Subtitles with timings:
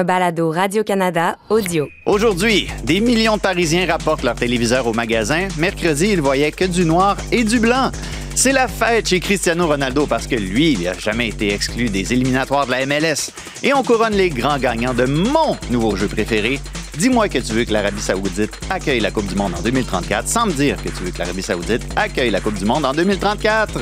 [0.00, 1.86] un balado Radio-Canada audio.
[2.06, 5.48] Aujourd'hui, des millions de Parisiens rapportent leur téléviseur au magasin.
[5.58, 7.90] Mercredi, ils voyaient que du noir et du blanc.
[8.34, 12.14] C'est la fête chez Cristiano Ronaldo parce que lui, il n'a jamais été exclu des
[12.14, 13.30] éliminatoires de la MLS.
[13.62, 16.60] Et on couronne les grands gagnants de mon nouveau jeu préféré.
[16.96, 20.46] Dis-moi que tu veux que l'Arabie Saoudite accueille la Coupe du Monde en 2034 sans
[20.46, 23.80] me dire que tu veux que l'Arabie Saoudite accueille la Coupe du Monde en 2034.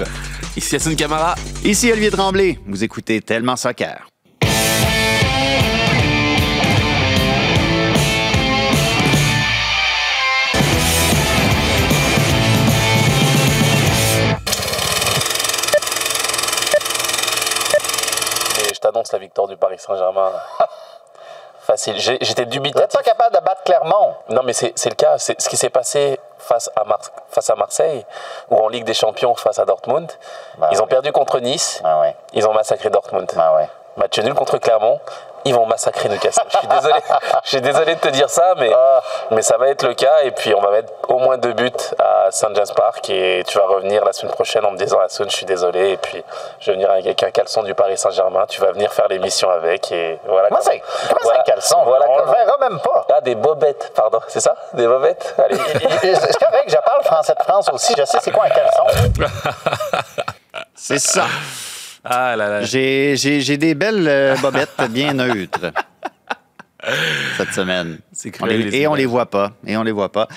[0.57, 1.37] Ici Hassan Camara.
[1.65, 2.59] Ici Olivier Tremblay.
[2.67, 4.09] Vous écoutez Tellement Soccer.
[19.13, 20.31] La victoire du Paris Saint-Germain.
[21.61, 21.99] Facile.
[22.01, 22.97] J'étais Vous n'êtes dubitatif.
[22.99, 24.15] pas capable de battre Clermont.
[24.31, 25.19] Non, mais c'est le cas.
[25.19, 26.99] C'est ce qui s'est passé face à, Mar-
[27.31, 28.07] face à Marseille
[28.51, 30.11] ou en Ligue des Champions face à Dortmund.
[30.57, 31.83] Bah ils ont perdu contre Nice.
[31.85, 32.17] Ah ouais.
[32.33, 33.31] Ils ont massacré Dortmund.
[33.37, 33.69] Ah ouais.
[33.99, 34.99] Match nul contre Clermont.
[35.49, 36.43] Ils vont massacrer Newcastle.
[36.53, 37.01] Je suis désolé.
[37.45, 39.01] Je suis désolé de te dire ça, mais, Ah.
[39.31, 40.23] mais ça va être le cas.
[40.25, 42.55] Et puis, on va mettre au moins deux buts à St.
[42.55, 43.09] James Park.
[43.09, 45.93] Et tu vas revenir la semaine prochaine en me disant Hassoun, je suis désolé.
[45.93, 46.23] Et puis,
[46.61, 48.45] je vais venir avec un caleçon du Paris Saint-Germain.
[48.49, 49.91] Tu vas venir faire l'émission avec.
[49.93, 50.49] Et voilà.
[50.51, 50.61] Comment
[51.23, 51.79] voilà- caleçon?
[51.85, 53.07] Voilà On le comment- verra même pas.
[53.15, 54.21] Ah, des bobettes, pardon.
[54.29, 54.55] C'est ça?
[54.75, 55.35] Des bobettes?
[55.43, 55.57] Allez.
[56.03, 57.95] C'est correct, je parle français de France aussi.
[57.97, 58.85] Je sais c'est quoi un caleçon.
[60.75, 61.25] C'est ça.
[62.11, 62.63] Ah là là.
[62.63, 65.73] J'ai j'ai- j'ai des belles euh, bobettes bien neutres
[67.37, 67.99] cette semaine.
[68.13, 69.53] C'est On les- et on les voit pas.
[69.67, 70.29] Et on les voit pas.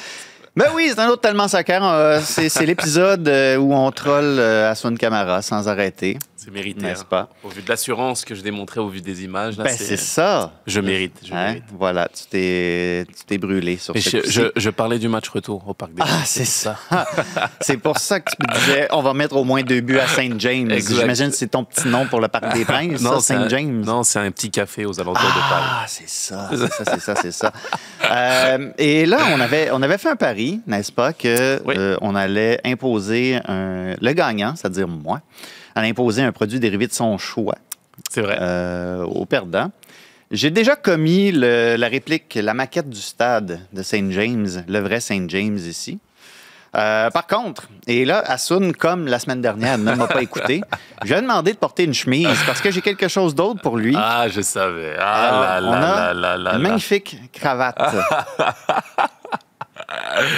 [0.56, 1.82] Ben oui, c'est un autre tellement soccer.
[1.84, 6.18] Euh, C'est c'est l'épisode euh, où on troll Aswan Camara sans arrêter.
[6.44, 6.82] C'est mérité.
[6.82, 7.08] N'est-ce hein.
[7.08, 7.30] pas?
[7.44, 10.54] Au vu de l'assurance que je démontrais au vu des images, Ben c'est ça.
[10.66, 11.46] Je mérite, je Hein?
[11.50, 11.64] mérite.
[11.78, 15.64] Voilà, tu t'es tu t'es brûlé sur ce je, je- je parlais du match retour
[15.68, 16.80] au Parc des Ah, c'est ça.
[17.62, 20.08] c'est pour ça que tu me disais, on va mettre au moins deux buts à
[20.08, 20.72] Saint James.
[20.80, 23.82] J'imagine que c'est ton petit nom pour le Parc des Princes, c'est Saint un- James.
[23.86, 25.64] Non, c'est un petit café aux alentours de Paris.
[25.70, 27.54] Ah, c'est ça, c'est ça, c'est ça, c'est ça.
[28.10, 31.76] Euh, et là, on avait, on avait fait un pari, n'est-ce pas, que Oui.
[31.78, 35.22] euh, on allait imposer un- le gagnant, c'est-à-dire moi,
[35.76, 37.56] allait imposer un produit dérivé de son choix
[38.10, 38.38] C'est vrai.
[38.40, 39.72] euh, au perdant.
[40.32, 45.00] J'ai déjà commis le- la réplique, la maquette du stade de Saint James, le vrai
[45.02, 46.00] Saint James ici.
[46.74, 50.62] Euh, par contre, et là, Assun, comme la semaine dernière, ne m'a pas écouté,
[51.04, 53.76] je lui ai demandé de porter une chemise parce que j'ai quelque chose d'autre pour
[53.76, 53.94] lui.
[53.98, 54.96] Ah, je savais.
[54.98, 57.78] Ah Alors, là on là a là là là une magnifique cravate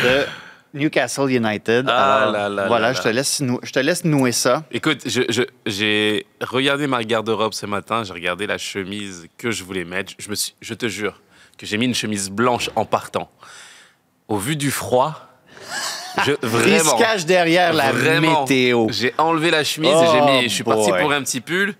[0.03, 0.25] de
[0.73, 1.85] Newcastle United.
[1.87, 4.63] Ah Alors, là là voilà, là je te laisse nou- je te laisse nouer ça.
[4.71, 9.63] Écoute, je- je- j'ai regardé ma garde-robe ce matin, j'ai regardé la chemise que je
[9.63, 10.13] voulais mettre.
[10.17, 11.21] Je, me suis, je te jure
[11.57, 13.29] que j'ai mis une chemise blanche en partant.
[14.27, 15.27] Au vu du froid,
[16.25, 16.97] je, Il vraiment.
[16.97, 18.41] se cache derrière la Vraiment.
[18.41, 18.87] météo.
[18.89, 20.43] J'ai enlevé la chemise et Oh j'ai mis.
[20.49, 21.01] Je suis parti boy.
[21.01, 21.75] pour un petit pull,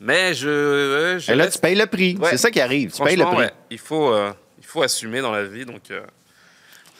[0.00, 0.48] mais je.
[0.48, 2.16] euh, je Et là, reste- tu payes le prix.
[2.16, 2.30] Ouais.
[2.30, 2.90] C'est ça qui arrive.
[2.92, 3.36] Tu payes le prix.
[3.36, 6.00] ouais, il faut, euh, il faut assumer dans la vie, donc euh,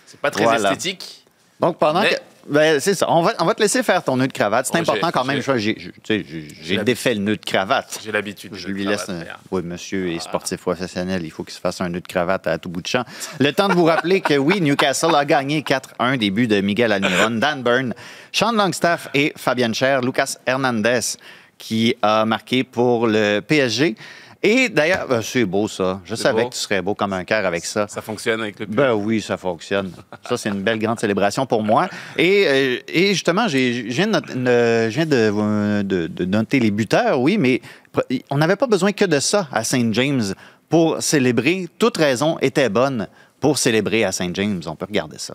[0.07, 0.73] c'est pas très Voilà.
[0.73, 1.20] esthétique.
[1.61, 2.21] Donc, pendant Mais- que.
[2.49, 3.07] Ben, c'est ça.
[3.11, 4.67] On va, on va te laisser faire ton nœud de cravate.
[4.67, 5.43] C'est Oh, important quand même.
[5.43, 8.01] j'ai- défait le nœud de cravate.
[8.03, 8.53] J'ai l'habitude.
[8.55, 9.09] Je lui laisse.
[9.11, 9.23] un-.
[9.51, 11.21] Oui, monsieur est sportif professionnel.
[11.23, 13.05] Il faut qu'il se fasse un nœud de cravate à tout bout de champ.
[13.39, 17.31] Le temps de vous rappeler que oui, Newcastle a gagné 4-1 début de Miguel Almiron,
[17.33, 17.95] Dan Byrne,
[18.33, 21.01] Sean Longstaff et Fabian Cher, Lucas Hernandez
[21.59, 23.95] qui a marqué pour le PSG.
[24.43, 26.01] Et d'ailleurs, ben, c'est beau ça.
[26.05, 26.49] Je savais beau.
[26.49, 27.87] que tu serais beau comme un cœur avec ça.
[27.89, 28.75] Ça fonctionne avec le pull.
[28.75, 29.93] Ben oui, ça fonctionne.
[30.27, 31.89] Ça, c'est une belle grande célébration pour moi.
[32.17, 37.61] Et, euh, et justement, je viens, de, noter les buteurs, oui, mais
[38.31, 40.35] on n'avait pas besoin que de ça à Saint James
[40.71, 41.69] pour célébrer.
[41.79, 43.09] Toute raison était bonne
[43.41, 44.63] pour célébrer à Saint James.
[44.67, 45.35] On peut regarder ça.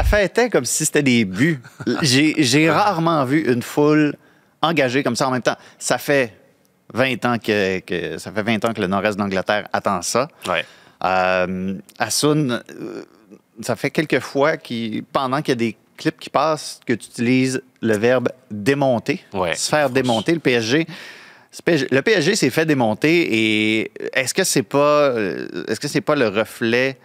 [0.00, 1.60] Ça fêtait comme si c'était des buts.
[2.00, 4.14] J'ai rarement vu une foule
[4.62, 5.56] engagée comme ça en même temps.
[5.78, 6.32] Ça fait
[6.94, 10.28] 20 ans que, que- ça fait 20 ans que le nord-est d'Angleterre attend ça.
[10.48, 10.64] Ouais.
[11.04, 13.02] Euh, Asun, euh,
[13.60, 14.52] ça fait quelques fois
[15.12, 19.54] pendant qu'il y a des clips qui passent, que tu utilises le verbe démonter, Ouais.
[19.54, 20.32] se faire démonter.
[20.32, 20.86] Le PSG,
[21.68, 23.28] le PSG s'est fait démonter
[23.82, 26.96] et est-ce que c'est pas, euh, est-ce que c'est pas le reflet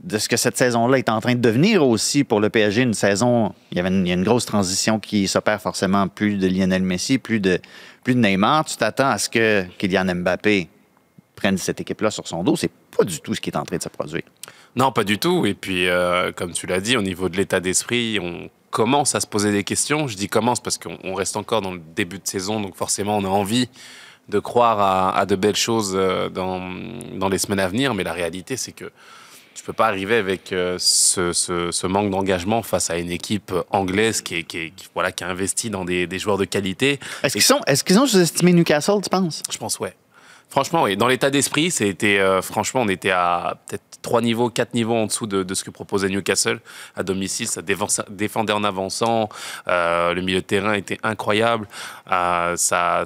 [0.00, 2.94] de ce que cette saison-là est en train de devenir aussi pour le PSG, une
[2.94, 7.18] saison, il y, une, a une grosse transition qui s'opère forcément, plus de Lionel Messi,
[7.18, 7.58] plus de,
[8.04, 8.64] plus de Neymar.
[8.64, 10.68] Tu t'attends à ce que Kylian Mbappé
[11.34, 12.54] prenne cette équipe-là sur son dos.
[12.56, 14.22] C'est pas du tout ce qui est en train de se produire.
[14.76, 15.46] Non, pas du tout.
[15.46, 19.20] Et puis, euh, comme tu l'as dit, au niveau de l'état d'esprit, on commence à
[19.20, 20.06] se poser des questions.
[20.06, 23.16] Je dis commence parce qu'on on reste encore dans le début de saison, donc forcément
[23.16, 23.68] on a envie
[24.28, 26.60] de croire à, à de belles choses euh, dans,
[27.14, 28.92] dans les semaines à venir, mais la réalité c'est que
[29.58, 33.52] tu peux pas arriver avec euh, ce, ce- ce manque d'engagement face à une équipe
[33.70, 36.44] anglaise qui, est, qui, est- qui- voilà, qui a investi dans des, des joueurs de
[36.44, 37.00] qualité.
[37.24, 39.42] Est-ce qu'ils sont, est-ce qu'ils ont sous-estimé Newcastle, tu penses?
[39.50, 39.94] Je pense, ouais.
[40.48, 40.96] Franchement, oui.
[40.96, 45.06] Dans l'état d'esprit, c'était euh, franchement, on était à peut-être trois niveaux, quatre niveaux en
[45.06, 46.60] dessous de, de ce que proposait Newcastle
[46.96, 47.48] à domicile.
[47.48, 47.60] Ça
[48.08, 49.28] défendait en avançant.
[49.66, 51.66] euh, le milieu de terrain était incroyable.
[52.12, 53.02] Euh, ça,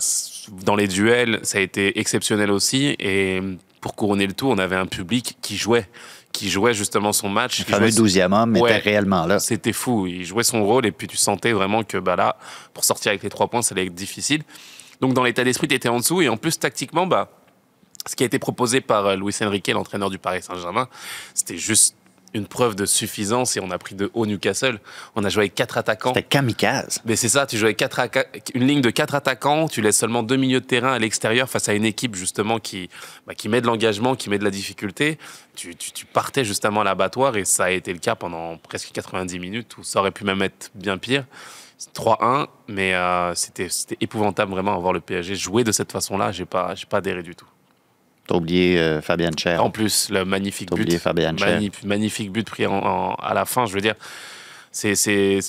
[0.65, 2.95] dans les duels, ça a été exceptionnel aussi.
[3.01, 3.41] Et
[3.83, 5.89] pour couronner le tout, on avait un public qui jouait,
[6.31, 7.59] qui jouait justement son match.
[7.59, 9.41] Le fameux 12e homme était réellement là.
[9.41, 10.07] c'était fou.
[10.07, 12.37] Il jouait son rôle et puis tu sentais vraiment que bah là,
[12.73, 14.45] pour sortir avec les trois points, ça allait être difficile.
[15.01, 17.29] Donc dans l'état d'esprit, tu étais en dessous et en plus tactiquement, bah,
[18.07, 20.89] ce qui a été proposé par euh, Luis Enrique, l'entraîneur du Paris Saint-Germain,
[21.35, 21.97] c'était juste
[22.35, 24.81] une preuve de suffisance et on a pris de haut Newcastle.
[25.17, 26.15] On a joué avec quatre attaquants.
[26.15, 27.01] C'était kamikaze.
[27.05, 28.01] Mais c'est ça, tu joues avec quatre
[28.55, 31.69] une ligne de quatre attaquants, tu laisses seulement deux milieux de terrain à l'extérieur face
[31.69, 32.89] à une équipe justement qui,
[33.27, 35.19] bah, qui met de l'engagement, qui met de la difficulté.
[35.55, 38.91] Tu, tu- tu partais justement à l'abattoir et ça a été le cas pendant presque
[38.93, 41.25] 90 minutes où ça aurait pu même être bien pire.
[41.77, 43.69] C'est 3-1, mais euh, c'était
[44.01, 46.31] épouvantable vraiment à voir le PSG jouer de cette façon-là.
[46.33, 47.47] J'ai pas, j'ai pas adhéré du tout.
[48.33, 49.63] T'as oublié euh, Fabian Cher.
[49.63, 51.49] En plus, le magnifique T'as but, oublié Fabian Cher.
[51.61, 53.67] Magnif- magnifique but pris en- en- à la fin.
[53.67, 53.95] Je veux dire,
[54.71, 55.41] c'est c'est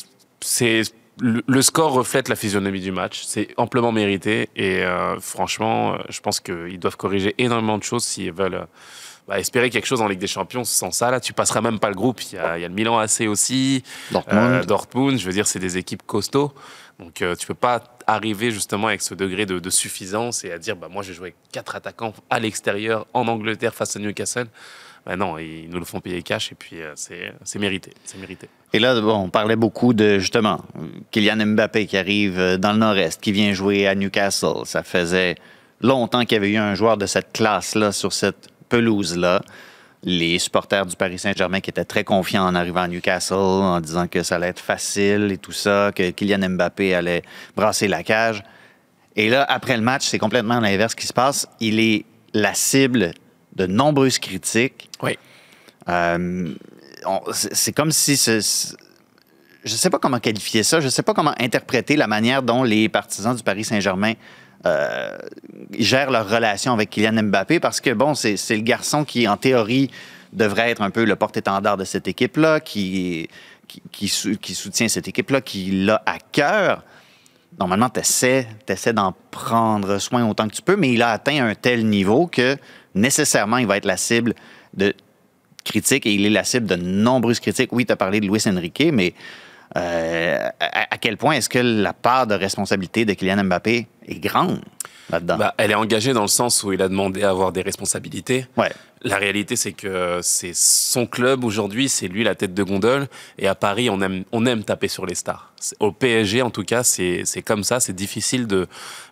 [0.41, 0.81] c'est
[1.19, 3.23] le, le score reflète la physionomie du match.
[3.25, 8.03] C'est amplement mérité et euh, franchement, euh, je pense qu'ils doivent corriger énormément de choses
[8.03, 8.55] s'ils veulent.
[8.55, 8.65] euh,
[9.25, 11.87] bah, espérer quelque chose en Ligue des Champions, sans ça, là, tu passeras même pas
[11.87, 12.21] le groupe.
[12.23, 13.81] Il y a, il y a le Milan AC aussi,
[14.11, 14.51] Dortmund.
[14.51, 15.17] euh, Dortmund.
[15.17, 16.51] Je veux dire, c'est des équipes costauds.
[16.99, 20.75] Donc, euh, tu peux pas arriver justement avec ce degré de, suffisance et à dire,
[20.75, 24.47] bah, moi, j'ai joué quatre attaquants à l'extérieur en Angleterre face à Newcastle.
[25.05, 27.93] Bah, non, ils nous le font payer cash et puis euh, c'est c'est mérité.
[28.05, 28.47] C'est mérité.
[28.71, 30.63] Et là, bon, on parlait beaucoup de, justement,
[31.11, 34.65] Kylian Mbappé qui arrive euh, dans le Nord-Est, qui vient jouer à Newcastle.
[34.65, 35.35] Ça faisait
[35.81, 39.41] longtemps qu'il y avait eu un joueur de cette classe-là sur cette pelouse-là.
[40.05, 44.07] Les supporters du Paris Saint-Germain qui étaient très confiants en arrivant à Newcastle, en disant
[44.07, 47.21] que ça allait être facile et tout ça, que Kylian Mbappé allait
[47.55, 48.43] brasser la cage.
[49.15, 51.47] Et là, après le match, c'est complètement l'inverse qui se passe.
[51.61, 52.03] Il est
[52.33, 53.13] la cible
[53.55, 54.89] de nombreuses critiques.
[55.01, 55.17] Oui.
[55.87, 56.53] Euh,
[57.31, 58.75] c'est comme si ce-
[59.63, 62.43] je ne sais pas comment qualifier ça, je ne sais pas comment interpréter la manière
[62.43, 64.13] dont les partisans du Paris Saint-Germain
[64.65, 65.17] euh,
[65.77, 69.89] gèrent leur relation avec Kylian Mbappé parce que, bon, c'est le garçon qui, en théorie,
[70.31, 73.29] devrait être un peu le porte-étendard de cette équipe-là, qui,
[73.67, 74.11] qui,
[74.41, 76.83] qui soutient cette équipe-là, qui l'a à cœur.
[77.59, 78.47] Normalement, tu essaies,
[78.93, 82.57] d'en prendre soin autant que tu peux, mais il a atteint un tel niveau que
[82.95, 84.33] nécessairement, il va être la cible
[84.73, 84.93] de
[85.63, 87.71] critiques et il est la cible de nombreuses critiques.
[87.71, 89.13] Oui, tu as parlé de Luis Enrique, mais
[89.77, 94.19] euh, à, à quel point est-ce que la part de responsabilité de Kylian Mbappé est
[94.19, 94.59] grande
[95.09, 95.37] là-dedans?
[95.37, 98.45] Bah, elle est engagée dans le sens où il a demandé à avoir des responsabilités.
[98.57, 98.71] ouais.
[99.05, 103.07] La réalité, c'est que c'est son club aujourd'hui, c'est lui la tête de gondole.
[103.37, 105.51] Et à Paris, on aime, on aime taper sur les stars.
[105.81, 107.81] Au PSG, en tout cas, c'est comme ça.
[107.81, 108.65] C'est difficile de,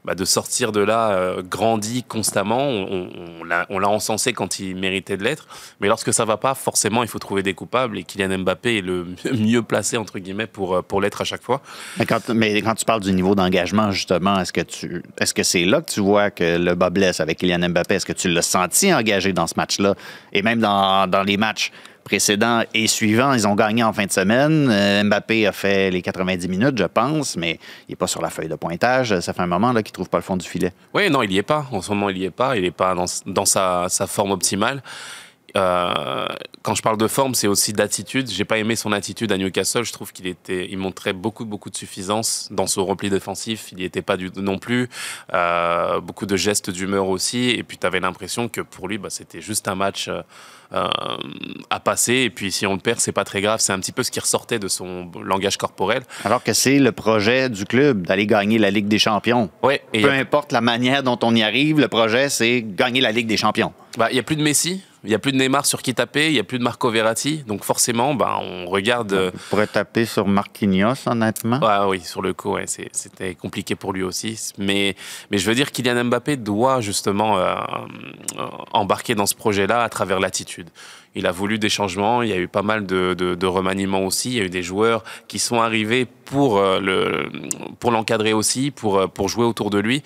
[0.06, 2.70] bah, de sortir de là euh, grandi constamment.
[2.70, 3.10] On, on-
[3.42, 5.46] on l'a- on l'a encensé quand il méritait de l'être.
[5.82, 7.98] Mais lorsque ça va pas, forcément, il faut trouver des coupables.
[7.98, 11.44] Et Kylian Mbappé est le mieux placé, entre guillemets, pour, euh, pour l'être à chaque
[11.44, 11.62] fois.
[12.00, 14.81] Mais quand, mais quand tu parles du niveau d'engagement, justement, est-ce que tu
[15.20, 17.96] est-ce que c'est là que tu vois que le bas blesse avec Kylian Mbappé?
[17.96, 19.96] Est-ce que tu l'as senti engagé dans ce match-là?
[20.34, 21.72] Et même dans, dans les matchs
[22.04, 24.70] précédents et suivants, ils ont gagné en fin de semaine.
[24.70, 28.30] Euh, Mbappé a fait les 90 minutes, je pense, mais il n'est pas sur la
[28.30, 29.20] feuille de pointage.
[29.20, 30.74] Ça fait un moment là, qu'il ne trouve pas le fond du filet.
[30.94, 31.66] Oui, non, il y est pas.
[31.72, 32.56] En ce moment, il y est pas.
[32.56, 34.82] Il n'est pas dans, dans sa, sa forme optimale.
[35.56, 36.26] Euh,
[36.62, 38.30] quand je parle de forme, c'est aussi d'attitude.
[38.30, 39.84] J'ai pas aimé son attitude à Newcastle.
[39.84, 43.70] Je trouve qu'il était, il montrait beaucoup, beaucoup de suffisance dans son repli défensif.
[43.72, 44.90] Il n'y était pas du non plus.
[45.34, 47.50] Euh, beaucoup de gestes d'humeur aussi.
[47.50, 50.10] Et puis, tu avais l'impression que pour lui, bah, c'était juste un match
[50.74, 50.88] euh,
[51.70, 52.14] à passer.
[52.14, 53.60] Et puis, si on le perd, c'est pas très grave.
[53.60, 56.04] C'est un petit peu ce qui ressortait de son langage corporel.
[56.24, 59.50] Alors que c'est le projet du club d'aller gagner la Ligue des Champions.
[59.64, 59.84] Ouais.
[59.92, 63.38] Peu importe la manière dont on y arrive, le projet, c'est gagner la Ligue des
[63.38, 63.74] Champions.
[63.98, 65.94] Bah, il y a plus de Messi, il y a plus de Neymar sur qui
[65.96, 69.14] taper, il y a plus de Marco Verratti, donc forcément, bah, on regarde.
[69.14, 71.60] euh, On pourrait taper sur Marquinhos, honnêtement.
[71.60, 74.40] ouais, oui, sur le coup, ouais, c'était compliqué pour lui aussi.
[74.58, 74.96] Mais,
[75.32, 77.56] mais je veux dire, Kylian Mbappé doit justement euh,
[78.38, 80.70] euh, embarquer dans ce projet-là à travers l'attitude.
[81.14, 84.06] Il a voulu des changements, il y a eu pas mal de, de, de remaniements
[84.06, 87.30] aussi, il y a eu des joueurs qui sont arrivés pour euh, le
[87.80, 90.04] pour l'encadrer aussi, pour euh, pour jouer autour de lui.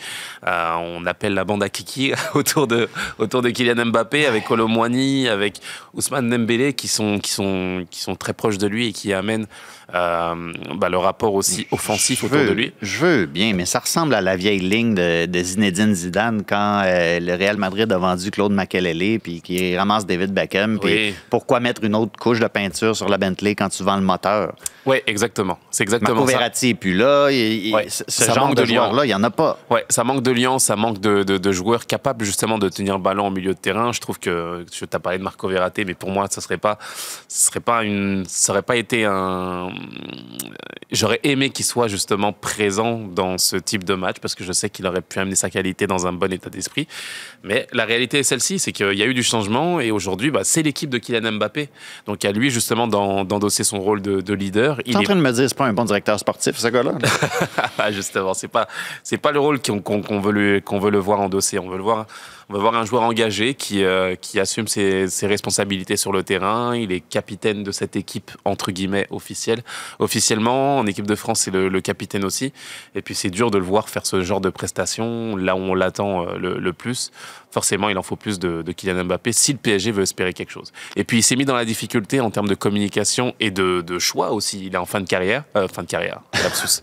[0.48, 5.28] Euh, on appelle la bande à Kiki autour de autour de Kylian Mbappé avec Colomwani,
[5.28, 5.58] avec
[5.94, 9.46] Ousmane Dembélé qui sont, qui, sont, qui sont très proches de lui et qui amènent
[9.94, 12.74] euh, bah, le rapport aussi offensif Je autour veux- de lui.
[12.82, 16.82] Je veux bien, mais ça ressemble à la vieille ligne de, de Zinedine Zidane quand
[16.84, 20.80] le Real Madrid a vendu Claude Makelele puis qui ramasse David Beckham.
[20.80, 21.16] Puis Oui.
[21.30, 24.54] pourquoi mettre une autre couche de peinture sur la Bentley quand tu vends le moteur?
[24.86, 25.58] Ouais, exactement.
[25.72, 26.38] C'est exactement Marco ça.
[26.38, 27.26] Verratti est plus là.
[27.26, 29.58] Ouais, ce ça genre manque de, de joueur-là, il n'y en a pas.
[29.72, 32.96] Ouais, ça manque de liens, ça manque de, de- de joueurs capables justement de tenir
[32.98, 33.92] le ballon au milieu de terrain.
[33.92, 36.78] Je trouve que je t'ai parlé de Marco Verratti, mais pour moi, ça serait pas,
[37.28, 39.70] serait pas une, ça aurait pas été un.
[40.92, 44.70] J'aurais aimé qu'il soit justement présent dans ce type de match parce que je sais
[44.70, 46.88] qu'il aurait pu amener sa qualité dans un bon état d'esprit.
[47.44, 50.42] Mais la réalité est celle-ci, c'est qu'il y a eu du changement et aujourd'hui, bah,
[50.44, 51.70] c'est l'équipe de Kylian Mbappé.
[52.06, 54.78] Donc à lui justement d'en- d'endosser son rôle de, de leader.
[54.84, 56.94] Tu es en train de me dire c'est pas un bon directeur sportif, ce gars-là?
[57.78, 58.68] Ah, justement, c'est pas
[59.04, 61.60] c'est pas le rôle qu'on qu'on veut le qu'on veut le voir endosser.
[61.60, 62.06] On veut le voir
[62.50, 66.24] on veut voir un joueur engagé qui euh, qui assume ses, ses responsabilités sur le
[66.24, 66.76] terrain.
[66.76, 69.64] Il est capitaine de cette équipe entre guillemets officielle.
[70.00, 72.54] Officiellement, en équipe de France, c'est le, le capitaine aussi.
[72.94, 75.74] Et puis c'est dur de le voir faire ce genre de prestations là où on
[75.74, 77.12] l'attend euh, le, le plus.
[77.52, 80.52] Forcément, il en faut plus de, de Kylian Mbappé si le PSG veut espérer quelque
[80.52, 80.72] chose.
[80.96, 84.00] Et puis il s'est mis dans la difficulté en termes de communication et de, de
[84.00, 84.66] choix aussi.
[84.66, 86.82] Il est en fin de carrière, euh, fin de carrière, lapsus.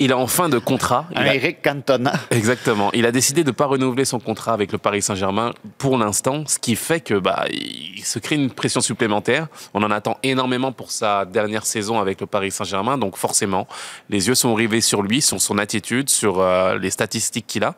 [0.00, 1.06] Il est en fin de contrat.
[1.12, 2.12] Il a- Eric Cantona.
[2.30, 2.90] Exactement.
[2.92, 6.44] Il a décidé de ne pas renouveler son contrat avec le Paris Saint-Germain pour l'instant,
[6.46, 9.48] ce qui fait que bah, il se crée une pression supplémentaire.
[9.74, 13.66] On en attend énormément pour sa dernière saison avec le Paris Saint-Germain, donc forcément,
[14.08, 17.74] les yeux sont rivés sur lui, sur son attitude, sur euh, les statistiques qu'il a,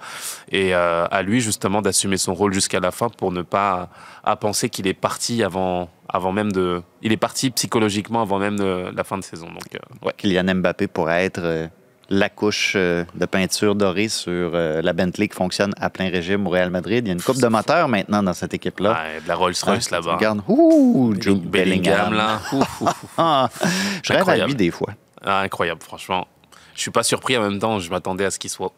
[0.52, 3.88] et euh, à lui justement d'assumer son rôle jusqu'à la fin pour ne pas
[4.24, 8.58] à penser qu'il est parti avant, avant même de, il est parti psychologiquement avant même
[8.58, 9.46] de la fin de saison.
[9.46, 10.12] Donc euh, ouais.
[10.18, 11.66] Kylian Mbappé pourrait être euh,
[12.12, 16.46] la couche euh, de peinture dorée sur euh, la Bentley qui fonctionne à plein régime
[16.46, 17.04] au Real Madrid.
[17.06, 18.92] Il y a une coupe de moteur maintenant dans cette équipe-là.
[18.92, 20.16] Ouais, de la Rolls-Royce Hein, là-bas.
[20.16, 22.14] Regarde, ouh, Jude Bellingham Bellingham.
[22.14, 22.40] là.
[22.52, 24.00] Ouf, ouf, ouf.
[24.02, 24.90] Je rêve à lui des fois.
[25.24, 26.26] Ah, incroyable, franchement.
[26.74, 28.72] Je suis pas surpris en même temps, je m'attendais à ce qu'il soit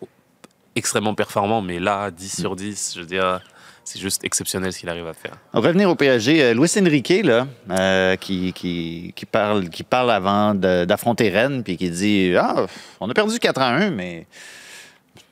[0.74, 3.40] extrêmement performant, mais là, 10 sur 10, je veux dire,
[3.84, 5.32] c'est juste exceptionnel ce qu'il arrive à faire.
[5.52, 6.42] On va revenir au PSG.
[6.42, 11.76] Euh, Luis Enrique, là, euh, qui, qui, qui parle, qui parle avant d'affronter Rennes, puis
[11.76, 12.66] qui dit Ah,
[13.00, 14.26] on a perdu 4 à 1, mais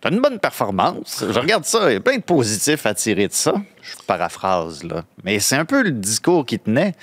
[0.03, 1.25] c'est une bonne performance.
[1.31, 3.55] Je regarde ça, il y a plein de positifs à tirer de ça.
[3.83, 5.05] Je paraphrase, là.
[5.25, 6.95] Mais c'est un peu le discours qui tenait.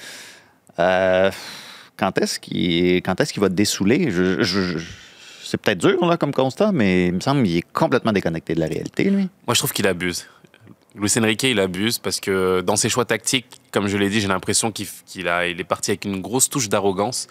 [0.80, 1.32] Euh,
[1.96, 4.12] quand est-ce qu'il quand est-ce qu'il va te dessouler?
[4.12, 4.86] Je- je- je-
[5.44, 8.60] c'est peut-être dur, là, comme constat, mais il me semble qu'il est complètement déconnecté de
[8.60, 9.30] la réalité, lui.
[9.48, 10.28] Moi, je trouve qu'il abuse.
[10.96, 14.28] Luis Enrique, il abuse parce que dans ses choix tactiques, comme je l'ai dit, j'ai
[14.28, 17.28] l'impression qu'il il est parti avec une grosse touche d'arrogance.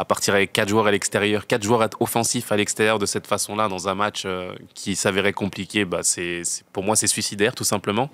[0.00, 3.68] À partir avec quatre joueurs à l'extérieur, quatre joueurs offensifs à l'extérieur de cette façon-là,
[3.68, 6.40] dans un match euh, qui s'avérait compliqué, bah c'est,
[6.72, 8.08] pour moi, c'est suicidaire, tout simplement.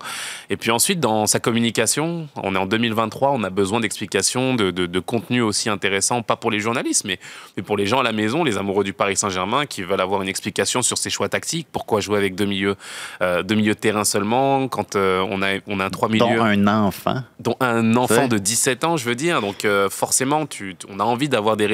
[0.49, 4.71] Et puis ensuite, dans sa communication, on est en 2023, on a besoin d'explications, de,
[4.71, 7.19] de, de contenu aussi intéressant, pas pour les journalistes, mais,
[7.55, 10.21] mais pour les gens à la maison, les amoureux du Paris Saint-Germain, qui veulent avoir
[10.21, 11.67] une explication sur ses choix tactiques.
[11.71, 12.75] Pourquoi jouer avec deux milieux,
[13.21, 16.25] euh, deux milieux de terrain seulement, quand euh, on, a, on a un trois milieux
[16.25, 17.23] Dont un enfant.
[17.39, 19.39] dont un enfant de 17 ans, je veux dire.
[19.41, 21.67] Donc euh, forcément, tu- on a envie d'avoir des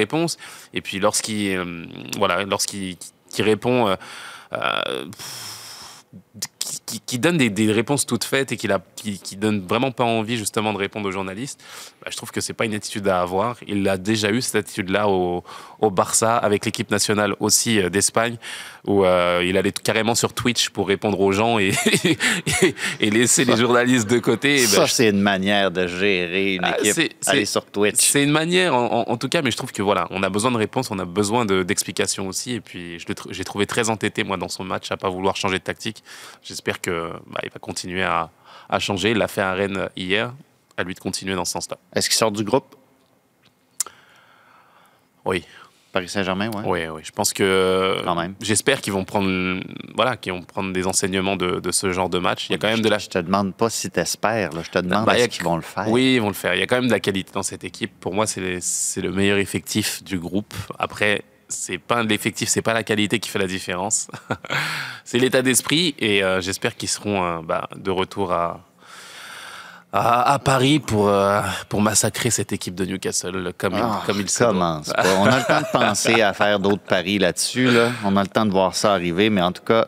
[0.72, 2.96] Et puis lorsqu'il euh, voilà, lorsqu'il
[3.30, 3.96] qui répond, euh,
[4.52, 5.06] euh,
[6.58, 9.60] qui, qui- qui donne des, des réponses toutes faites et qui, la, qui, qui donne
[9.66, 11.62] vraiment pas envie justement de répondre aux journalistes,
[12.02, 13.56] bah, je trouve que c'est pas une attitude à avoir.
[13.66, 15.44] Il a déjà eu cette attitude-là au,
[15.80, 18.36] au Barça avec l'équipe nationale aussi euh, d'Espagne
[18.86, 21.72] où euh, il allait carrément sur Twitch pour répondre aux gens et,
[22.04, 24.54] et, et laisser les journalistes de côté.
[24.56, 27.12] Et ça, je- c'est une manière de gérer une Ah, équipe.
[27.26, 27.96] Aller sur Twitch.
[27.98, 30.28] c'est une manière, en, en- en tout cas, mais je trouve que voilà, on a
[30.30, 32.54] besoin de réponses, on a besoin de- d'explications aussi.
[32.54, 32.98] Et puis,
[33.30, 36.02] j'ai trouvé très entêté, moi, dans son match, à pas vouloir changer de tactique.
[36.42, 38.30] J'espère que bah, va continuer à,
[38.68, 39.10] à changer.
[39.12, 40.32] Il l'a fait à Rennes hier.
[40.76, 41.78] À lui de continuer dans ce sens-là.
[41.94, 42.74] Est-ce qu'il sort du groupe?
[45.24, 45.44] Oui,
[45.92, 46.62] Paris Saint-Germain, ouais?
[46.66, 47.02] oui, oui.
[47.04, 48.34] Je pense que Quand même.
[48.42, 49.62] j'espère qu'ils vont prendre,
[49.94, 52.46] voilà, qu'ils vont prendre des enseignements de, de ce genre de match.
[52.48, 54.62] Il y a quand même de la Je te demande pas si t'espères, là.
[54.64, 55.88] je te demande Bah, y a- est-ce qu'ils vont le faire.
[55.88, 56.54] Oui, ils vont le faire.
[56.54, 57.92] Il y a quand même de la qualité dans cette équipe.
[58.00, 58.40] Pour moi, c'est
[59.00, 60.52] le meilleur effectif du groupe.
[60.78, 61.22] Après,
[61.54, 64.08] c'est pas l'effectif, c'est pas la qualité qui fait la différence.
[65.04, 68.60] c'est l'état d'esprit et euh, j'espère qu'ils seront euh, bah, de retour à,
[69.92, 74.20] à, à Paris pour, euh, pour massacrer cette équipe de Newcastle comme, Ah, il, comme
[74.20, 74.48] il se doit.
[74.52, 75.02] commence pas.
[75.18, 77.70] On a le temps de penser à faire d'autres paris là-dessus.
[77.70, 77.90] Là.
[78.04, 79.86] On a le temps de voir ça arriver, mais en tout cas,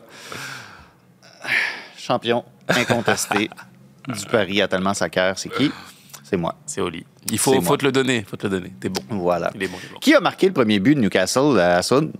[1.97, 3.49] champion incontesté
[4.07, 5.71] du Paris à tellement sa c'est qui?
[6.29, 6.55] C'est moi.
[6.65, 7.05] C'est Oli.
[7.31, 8.25] Il faut, faut te le donner.
[8.29, 8.73] Faut te le donner.
[8.79, 9.01] T'es bon.
[9.09, 9.49] Voilà.
[9.55, 9.77] Il est bon.
[9.81, 9.99] il est bon.
[9.99, 12.11] Qui a marqué le premier but de Newcastle à Soud?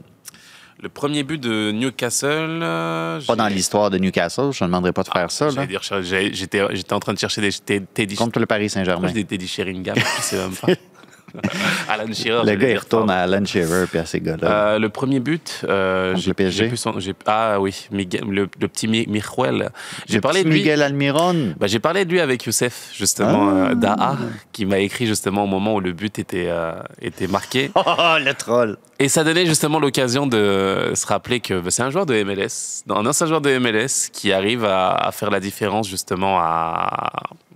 [0.82, 2.60] Le premier but de Newcastle.
[2.62, 5.50] euh, Pas dans l'histoire de Newcastle, je ne demanderais pas de faire ça.
[5.50, 9.12] J'étais j'étais en train de chercher des des- Teddy Contre le Paris Saint-Germain.
[9.12, 9.96] dis Teddy Sheringham
[11.90, 12.46] Alan Shearer.
[12.46, 14.48] Le gars, il retourne à Alan Shearer puis à ces gars-là.
[14.50, 16.94] Euh, le premier but, euh, j'ai- plus son-
[17.26, 19.70] ah oui, Miguel- le, le petit Mi- Mijuel.
[20.08, 20.60] J'ai parlé de lui.
[20.60, 21.54] Miguel Almiron.
[21.60, 23.70] Bah, j'ai parlé de lui avec Youssef, justement, Ah.
[23.72, 24.18] euh, d'AA,
[24.52, 27.72] qui m'a écrit justement au moment où le but était, euh, était marqué.
[27.76, 28.78] Oh, le troll.
[29.00, 32.84] Et ça donnait justement l'occasion de se rappeler que bah, c'est un joueur de MLS,
[32.90, 37.12] un ancien joueur de MLS qui arrive à, à faire la différence justement à,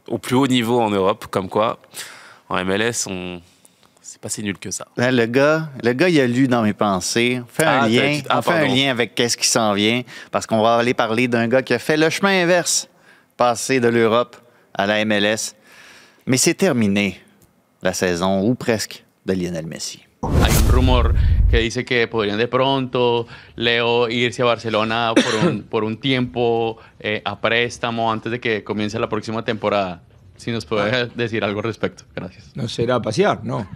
[0.08, 1.80] au plus haut niveau en Europe, comme quoi
[2.50, 3.42] en MLS, on
[4.22, 4.88] pas si nul que ça.
[4.98, 7.42] Là, le gars, le gars, il a lu dans mes pensées.
[7.44, 8.20] On fait un Ah, lien.
[8.30, 10.04] ah, on fait un lien avec qu'est-ce qui s'en vient.
[10.32, 12.88] Parce qu'on va aller parler d'un gars qui a fait le chemin inverse,
[13.36, 14.36] passer de l'Europe
[14.74, 15.56] à la MLS.
[16.28, 17.20] Mais c'est terminé
[17.82, 20.04] la saison, ou presque, de Lionel Messi.
[20.44, 21.14] Hay un rumor
[21.50, 23.26] que dice que podrían de pronto
[23.56, 28.64] Leo irse a Barcelona por un, por un tiempo eh, a préstamo antes de que
[28.64, 30.04] comience la próxima temporada.
[30.38, 32.04] Si nos puede decir algo al respecto.
[32.16, 32.52] Gracias.
[32.56, 33.68] No será a pasear, no.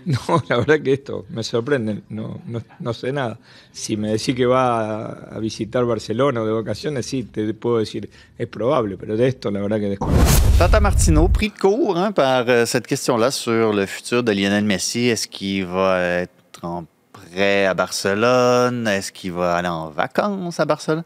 [0.06, 3.38] No, la verdad que esto me sorprende, no, no, no sé nada.
[3.72, 8.10] Si me decís que va a, visitar Barcelona o de vacaciones, sí, te puedo decir,
[8.38, 10.48] es probable, pero de esto la verdad que desconozco.
[10.58, 14.64] Tata Martino, pris de court hein, par euh, cette question-là sur le futur de Lionel
[14.64, 15.08] Messi.
[15.08, 18.86] Est-ce qu'il va être en prêt à Barcelone?
[18.88, 21.04] Est-ce qu'il va aller en vacances à Barcelone?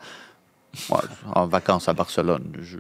[1.35, 2.45] En vacances à Barcelone.
[2.61, 2.77] Je,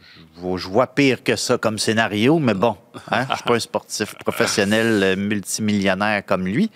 [0.68, 2.76] vois- pire que ça comme scénario, mais bon,
[3.10, 6.70] hein, je ne suis pas un sportif professionnel euh, multimillionnaire comme lui.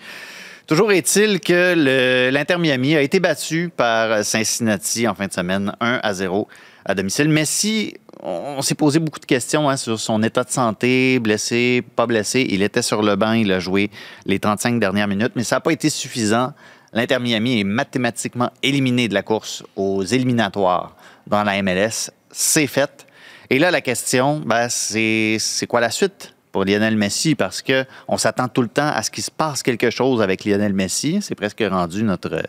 [0.67, 5.99] Toujours est-il que l'Inter Miami a été battu par Cincinnati en fin de semaine, 1
[6.03, 6.47] à 0
[6.85, 7.27] à domicile.
[7.29, 11.83] Messi, on, on s'est posé beaucoup de questions hein, sur son état de santé, blessé,
[11.95, 12.45] pas blessé.
[12.49, 13.89] Il était sur le banc, il a joué
[14.25, 16.53] les 35 dernières minutes, mais ça n'a pas été suffisant.
[16.93, 20.95] L'Inter Miami est mathématiquement éliminé de la course aux éliminatoires
[21.29, 22.11] dans la MLS.
[22.31, 23.05] C'est fait.
[23.49, 27.35] Et là, la question, ben, c'est quoi la suite pour Lionel Messi?
[27.35, 30.43] Parce que on s'attend tout le temps à ce qu'il se passe quelque chose avec
[30.45, 31.19] Lionel Messi.
[31.21, 32.43] C'est presque rendu notre,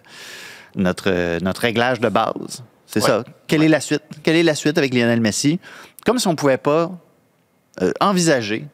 [0.74, 2.62] notre, notre réglage de base.
[2.86, 3.06] C'est Ouais.
[3.08, 3.24] ça.
[3.46, 4.02] Quelle est la suite?
[4.22, 5.60] Quelle est la suite avec Lionel Messi?
[6.04, 6.90] Comme si on ne pouvait pas
[7.82, 8.64] euh, envisager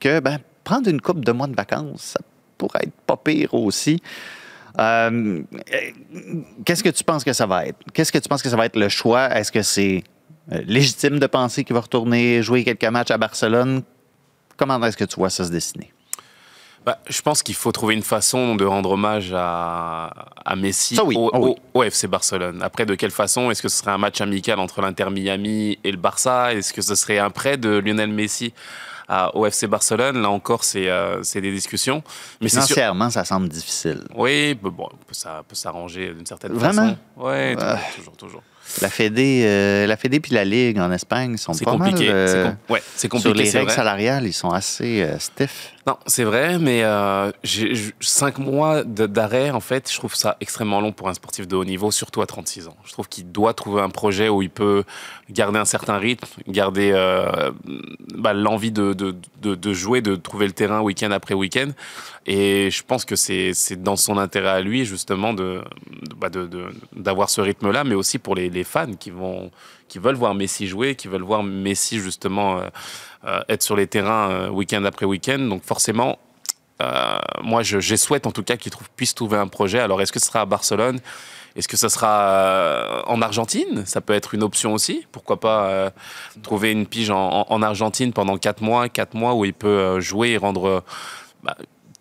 [0.00, 2.20] que ben, prendre une coupe de mois de vacances, ça
[2.58, 4.00] pourrait être pas pire aussi.
[4.78, 5.42] Euh,
[6.64, 7.78] Qu'est-ce que tu penses que ça va être?
[7.92, 9.28] Qu'est-ce que tu penses que ça va être le choix?
[9.36, 10.04] Est-ce que c'est
[10.52, 13.82] euh, légitime de penser qu'il va retourner jouer quelques matchs à Barcelone?
[14.56, 15.92] Comment est-ce que tu vois ça se dessiner?
[16.84, 20.06] Bah, je pense qu'il faut trouver une façon de rendre hommage à,
[20.44, 21.14] à Messi Ça, oui.
[21.16, 21.54] au, Ah oui.
[21.74, 22.60] au- au FC Barcelone.
[22.60, 23.52] Après, de quelle façon?
[23.52, 26.52] Est-ce que ce serait un match amical entre l'Inter Miami et le Barça?
[26.54, 28.52] Est-ce que ce serait un prêt de Lionel Messi?
[29.14, 32.02] À, au FC Barcelone Là encore, c'est euh, des discussions.
[32.40, 32.62] Mais sûr.
[32.62, 34.02] Financièrement, ça semble difficile.
[34.14, 36.82] Oui, bon, ça peut s'arranger d'une certaine Vraiment?
[36.82, 36.96] façon.
[37.18, 37.78] Oui, Ah.
[37.96, 38.42] toujours, toujours.
[38.80, 42.06] La Fédé, euh, la Fédé puis la Ligue en Espagne sont pas compliqué.
[42.10, 42.28] mal...
[42.28, 43.74] c'est euh, com- ouais, c'est sur compliqué, les règles vrai.
[43.76, 45.72] salariales, ils sont assez euh, stiff.
[45.84, 50.80] Non, c'est vrai, mais euh, j'ai- cinq mois d'arrêt, en fait, je trouve ça extrêmement
[50.80, 52.76] long pour un sportif de haut niveau, surtout à 36 ans.
[52.84, 54.84] Je trouve qu'il doit trouver un projet où il peut
[55.28, 57.50] garder un certain rythme, garder euh,
[58.14, 61.70] bah, l'envie de, de, de- de jouer, de trouver le terrain week-end après week-end.
[62.26, 65.62] Et je pense que c'est dans son intérêt à lui, justement, de
[66.08, 66.48] de- bah, de-
[66.94, 69.50] d'avoir ce rythme-là, mais aussi pour les, les fans qui, vont,
[69.88, 72.68] qui veulent voir Messi jouer, qui veulent voir Messi, justement, euh,
[73.48, 75.38] être sur les terrains euh, week-end après week-end.
[75.38, 76.18] Donc forcément,
[76.80, 79.78] euh, moi, je, je souhaite en tout cas qu'il puisse trouver un projet.
[79.78, 80.98] Alors, est-ce que ce sera à Barcelone?
[81.54, 83.84] Est-ce que ce sera euh, en Argentine?
[83.86, 85.06] Ça peut être une option aussi.
[85.12, 85.90] Pourquoi pas euh,
[86.42, 89.68] trouver une pige en, en- en Argentine pendant 4 mois, 4 mois où il peut
[89.68, 90.66] euh, jouer et rendre...
[90.66, 90.80] euh,
[91.42, 91.56] bah,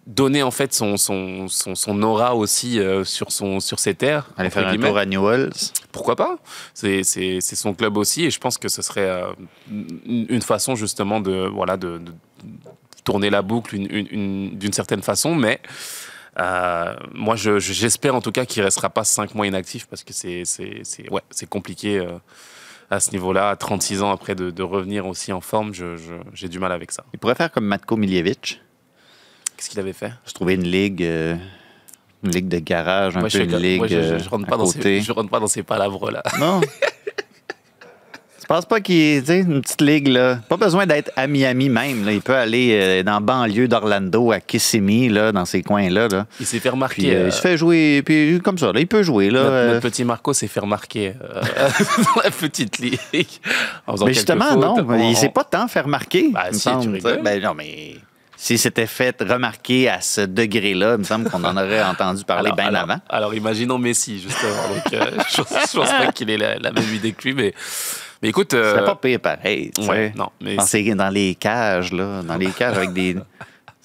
[0.07, 4.27] donner en fait son, son, son, son aura aussi euh, sur, son, sur ses terres.
[4.37, 5.51] Aller faire un tour à Newells.
[5.91, 6.37] Pourquoi pas?
[6.73, 9.31] C'est c'est- c'est son club aussi et je pense que ce serait euh,
[9.69, 12.11] une façon justement de, voilà, de, de
[13.03, 15.59] tourner la boucle une- une- une- d'une certaine façon, mais
[16.39, 20.03] euh, moi je- je- j'espère en tout cas qu'il restera pas cinq mois inactif parce
[20.03, 22.05] que c'est c'est- c'est- ouais, compliqué
[22.89, 26.13] à ce niveau-là, à 36 ans après de, de revenir aussi en forme, je- je-
[26.33, 27.03] j'ai du mal avec ça.
[27.13, 28.61] Il pourrait faire comme Matko Miljevic,
[29.61, 30.11] Qu'est-ce qu'il avait fait?
[30.25, 31.35] Se trouver une ligue, euh,
[32.23, 34.27] une ligue de garage, un Moi, peu je, une ligue moi, je, je- je euh,
[34.31, 34.81] rentre à pas dans côté.
[34.81, 36.23] ces, je rentre pas dans ces palabres-là.
[36.39, 36.61] Non.
[38.39, 40.39] Tu penses pas qu'il tu sais, une petite ligue, là?
[40.49, 42.03] Pas besoin d'être à Miami même.
[42.05, 42.11] là.
[42.11, 46.07] Il peut aller euh, dans la banlieue d'Orlando, à Kissimmee, là, dans ces coins-là.
[46.09, 46.25] Là.
[46.39, 47.01] Il s'est fait remarquer.
[47.03, 49.29] Puis euh, euh, il se fait jouer, puis comme ça, là, il peut jouer.
[49.29, 51.41] Là, Notre, euh, notre petit Marco s'est fait remarquer euh,
[52.15, 52.99] dans la petite ligue.
[53.87, 56.29] En mais justement, non, On- il s'est pas tant fait remarquer.
[56.33, 56.89] Bah, si, tu.
[57.21, 57.95] Ben non, mais
[58.43, 62.47] s'il s'était fait remarquer à ce degré-là, il me semble qu'on en aurait entendu parler
[62.51, 62.97] Alors- bien avant.
[63.07, 64.51] Alors, imaginons Messi, justement.
[64.73, 67.35] Donc, euh, je, pense- je pense pas qu'il ait la, la même idée que lui,
[67.35, 67.53] mais,
[68.23, 68.55] mais écoute.
[68.55, 69.69] euh, C'est pas pire pareil.
[69.87, 70.55] ouais, non, mais
[70.95, 73.15] Dans, les cages, là, dans les cages avec des.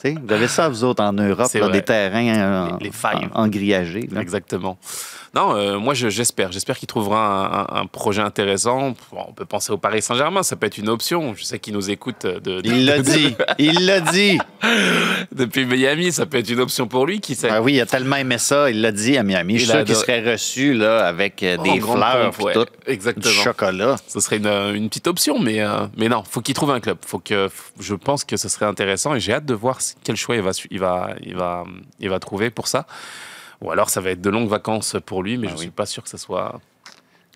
[0.05, 3.29] Vous avez ça, vous autres, en Europe, là, des terrains euh, en- Les- les failles.
[3.35, 4.09] en- engrillagés.
[4.13, 4.21] là.
[4.23, 4.79] Exactement.
[5.37, 6.51] Non, euh, moi je- j'espère.
[6.51, 8.95] J'espère qu'il trouvera un, un- un projet intéressant.
[9.13, 11.35] On peut penser au Paris Saint-Germain, ça peut être une option.
[11.37, 13.35] Je sais qu'il nous écoute de, de- Il l'a dit.
[13.59, 14.39] Il l'a dit.
[15.33, 17.21] depuis Miami, ça peut être une option pour lui.
[17.21, 19.59] Qui sait Ah oui, il a tellement aimé ça, il l'a dit à Miami.
[19.59, 22.53] Je suis sûr qu'il serait reçu là, avec euh, des grande fleurs pompe, ouais.
[22.55, 22.67] tout.
[22.87, 23.31] Exactement.
[23.33, 23.97] Du chocolat.
[24.09, 26.97] Ce serait une, une petite option, mais, euh, mais non, faut qu'il trouve un club.
[27.07, 30.37] Faut que, je pense que ce serait intéressant et j'ai hâte de voir quel choix
[30.37, 31.65] il va, il, va, il, va,
[32.01, 32.87] il va trouver pour ça.
[33.61, 35.63] Ou alors ça va être de longues vacances pour lui, mais Ah je oui.
[35.63, 36.61] suis pas sûr que ce soit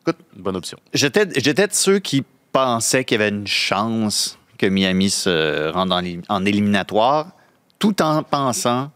[0.01, 0.17] Écoute.
[0.37, 0.79] une bonne option.
[0.93, 6.03] J'étais de ceux qui pensaient qu'il y avait une chance que Miami se rende en,
[6.03, 7.29] élim- en éliminatoire,
[7.79, 8.91] tout en pensant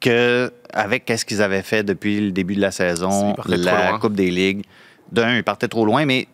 [0.00, 3.98] que avec ce qu'ils avaient fait depuis le début de la saison, la.
[3.98, 4.64] Coupe des Ligues,
[5.12, 6.28] d'un, ils partaient trop loin, mais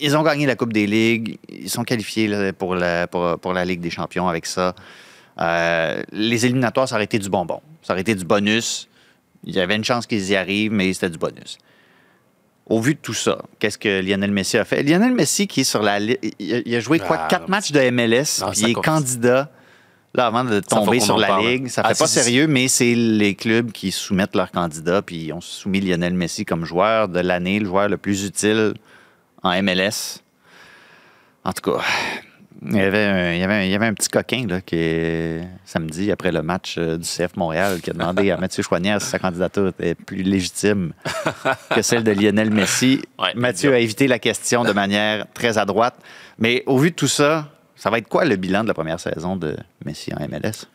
[0.00, 3.52] ils ont gagné la Coupe des Ligues, ils sont qualifiés là, pour, la, pour, pour
[3.52, 4.74] la Ligue des champions avec ça.
[5.40, 7.60] Euh, les éliminatoires, ça aurait été du bonbon.
[7.82, 8.88] Ça aurait été du bonus.
[9.46, 11.58] Il y avait une chance qu'ils y arrivent, mais c'était du bonus.
[12.66, 14.82] Au vu de tout ça, qu'est-ce que Lionel Messi a fait?
[14.82, 17.18] Lionel Messi, qui est sur la il a- joué quoi?
[17.20, 18.84] Ah, quatre matchs de MLS, Non, puis il est compte.
[18.84, 19.50] candidat.
[20.14, 21.46] Là, avant de tomber sur la parle.
[21.46, 25.16] Ligue, ça Ah, fait pas sérieux, mais c'est les clubs qui soumettent leurs candidats, puis
[25.24, 28.74] ils ont soumis Lionel Messi comme joueur de l'année, le joueur le plus utile
[29.42, 30.22] en MLS.
[31.44, 31.82] En tout cas,
[32.66, 34.60] il y avait un, il y avait un, il y avait un petit coquin là,
[34.60, 39.02] qui, samedi, après le match euh, du CF Montréal, qui a demandé à Mathieu Chouanière
[39.02, 40.92] si sa candidature était plus légitime
[41.70, 43.02] que celle de Lionel Messi.
[43.18, 43.78] Ouais, Mathieu bien.
[43.78, 45.96] a évité la question de manière très à droite.
[46.38, 49.00] Mais au vu de tout ça, ça va être quoi le bilan de la première
[49.00, 50.66] saison de Messi en MLS?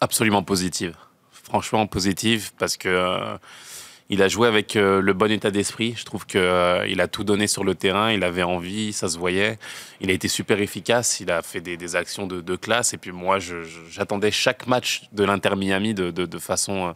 [0.00, 0.94] Absolument positive.
[1.30, 3.36] Franchement positive parce que euh,
[4.14, 5.94] il a joué avec euh, le bon état d'esprit.
[5.96, 8.12] Je trouve que euh, a tout donné sur le terrain.
[8.12, 9.58] Il avait envie, ça se voyait.
[10.00, 11.18] Il a été super efficace.
[11.18, 12.94] Il a fait des, actions de, classe.
[12.94, 13.38] Et puis moi,
[13.90, 16.92] j'attendais chaque match de l'Inter Miami de façon euh,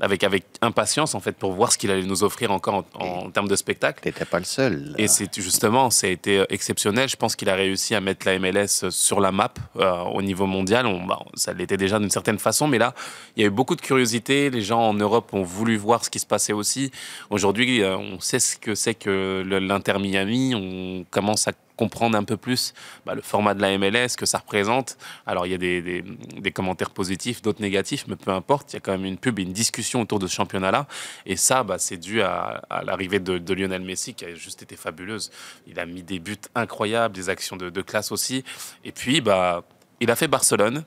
[0.00, 3.30] avec avec impatience en fait pour voir ce qu'il allait nous offrir encore en, en
[3.30, 4.00] termes de spectacle.
[4.02, 4.90] T'étais pas le seul.
[4.90, 4.94] là.
[4.98, 7.08] Et c'est justement, ça a été exceptionnel.
[7.08, 10.46] Je pense qu'il a réussi à mettre la MLS sur la map euh, au niveau
[10.46, 10.86] mondial.
[10.86, 12.94] On, bah, ça l'était déjà d'une certaine façon, mais là,
[13.36, 14.50] il y a eu beaucoup de curiosité.
[14.50, 16.90] Les gens en Europe ont voulu voir ce qui se passait aussi.
[17.30, 20.54] Aujourd'hui, euh, on sait ce que c'est que l'Inter Miami.
[20.54, 24.26] On commence à comprendre un peu plus bah, le format de la MLS, ce que
[24.26, 24.96] ça représente.
[25.26, 28.72] Alors, il y a des, des- commentaires positifs, d'autres négatifs, mais peu importe.
[28.72, 30.86] Il y a quand même une pub et une discussion autour de ce championnat-là.
[31.26, 34.76] Et ça, bah, c'est dû à, l'arrivée de, de Lionel Messi, qui a juste été
[34.76, 35.30] fabuleuse.
[35.66, 38.44] Il a mis des buts incroyables, des actions de, de classe aussi.
[38.84, 39.64] Et puis, bah,
[40.00, 40.84] il a fait Barcelone,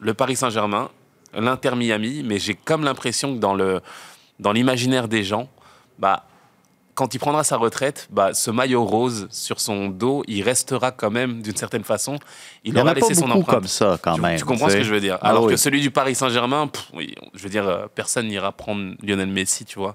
[0.00, 0.90] le Paris Saint-Germain,
[1.32, 3.80] l'Inter Miami, mais j'ai comme l'impression que dans le
[4.38, 5.48] dans l'imaginaire des gens,
[5.98, 6.24] bah
[6.98, 11.12] quand il prendra sa retraite, bah, ce maillot rose sur son dos, il restera quand
[11.12, 12.18] même d'une certaine façon.
[12.64, 13.46] Il, aura laissé son empreinte.
[13.46, 14.36] comme ça, quand même.
[14.36, 15.16] tu comprends ce que je veux dire?
[15.22, 15.52] Ah Alors oui.
[15.52, 19.64] que celui du Paris Saint-Germain, oui, je veux dire, euh, personne n'ira prendre Lionel Messi,
[19.64, 19.94] tu vois.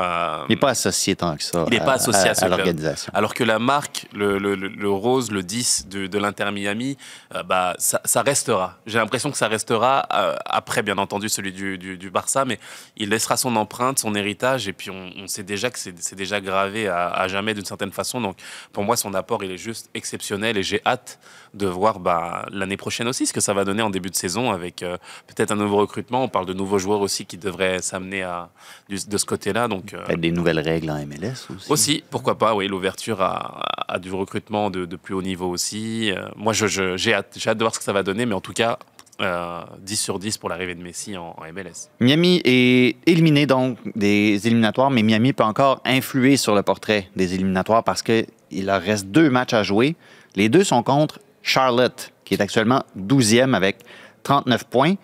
[0.00, 2.50] Euh, Il n'est pas associé tant que ça il n'est pas associé à, ce club.
[2.50, 3.12] l'organisation.
[3.14, 6.96] Alors que la marque, le, le- le- rose, le 10 de, de l'Inter Miami,
[7.34, 8.76] euh, bah, ça, ça restera.
[8.86, 12.58] J'ai l'impression que ça restera euh, après, bien entendu, celui du, du- du Barça, mais
[12.96, 16.16] il laissera son empreinte, son héritage, et puis on, on sait déjà que c'est c'est
[16.16, 18.20] déjà gravé à, à jamais d'une certaine façon.
[18.20, 18.36] Donc
[18.72, 21.20] pour moi, son apport, il est juste exceptionnel, et j'ai hâte
[21.54, 24.50] de voir bah, l'année prochaine aussi ce que ça va donner en début de saison
[24.50, 26.24] avec euh, peut-être un nouveau recrutement.
[26.24, 28.50] On parle de nouveaux joueurs aussi qui devraient s'amener à,
[28.88, 29.68] du- de ce côté-là.
[29.68, 31.70] Donc, euh, des nouvelles règles en MLS aussi.
[31.72, 35.48] aussi, pourquoi pas, oui, l'ouverture à, à- à du recrutement de, de plus haut niveau
[35.48, 36.10] aussi.
[36.12, 38.26] Euh, moi, je- je- j'ai hâte, j'ai hâte de voir ce que ça va donner,
[38.26, 38.78] mais en tout cas,
[39.20, 41.88] euh, 10 sur 10 pour l'arrivée de Messi en, en MLS.
[42.00, 47.32] Miami est éliminé donc des éliminatoires, mais Miami peut encore influer sur le portrait des
[47.34, 49.94] éliminatoires parce qu'il leur reste deux matchs à jouer.
[50.34, 53.76] Les deux sont contre Charlotte, qui est actuellement 12e avec
[54.24, 54.94] 39 points.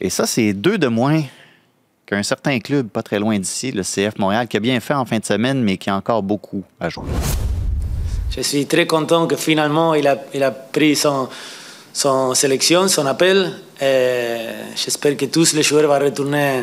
[0.00, 1.22] Et ça, c'est deux de moins
[2.06, 5.04] qu'un certain club pas très loin d'ici, le CF Montréal, qui a bien fait en
[5.04, 7.04] fin de semaine, mais qui a encore beaucoup à jouer.
[8.34, 11.28] Je suis très content que finalement il a, pris son,
[12.34, 13.52] sélection, son appel.
[13.78, 16.62] J'espère que tous les joueurs vont retourner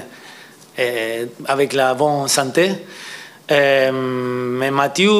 [0.77, 2.71] eh, avec la bonne santé.
[3.49, 5.11] Eh, mais Mathieu,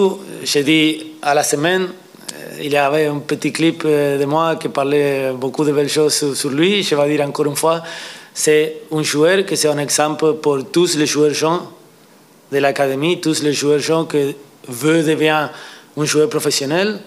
[0.43, 1.87] j'ai dit à la semaine,
[2.61, 6.33] il y avait un petit clip eh, de moi qui parlait beaucoup de belles choses
[6.33, 6.83] sur, lui.
[6.83, 7.81] Je vais dire encore une fois,
[8.33, 11.61] c'est un joueur qui c'est un exemple pour tous les joueurs jeunes
[12.51, 14.35] de l'académie, tous les joueurs jeunes qui
[14.67, 15.51] veulent devenir
[15.97, 16.99] un joueur professionnel,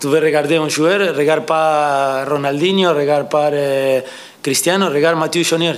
[0.00, 4.00] tu veux regarder un joueur, regarde pas Ronaldinho, regarde pas euh,
[4.42, 5.74] Cristiano, regarde Mathieu Chonier.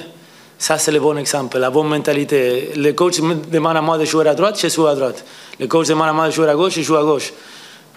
[0.59, 2.71] Ça, c'est le bon exemple, la bonne mentalité.
[2.77, 5.25] Le coach demande à moi de jouer à droite, je joue à droite.
[5.61, 7.33] Le coach demande à moi de jouer à gauche, je joue à gauche.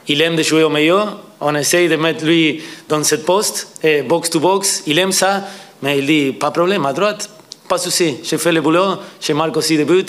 [0.10, 1.18] Il aime de jouer au meilleur.
[1.40, 4.84] On essaye de mettre lui dans cette poste, box to box.
[4.88, 5.44] Il aime ça,
[5.84, 7.30] mais il dit pas de problème, à droite,
[7.68, 8.18] pas de souci.
[8.24, 10.04] Je fais le boulot, je marque aussi des buts,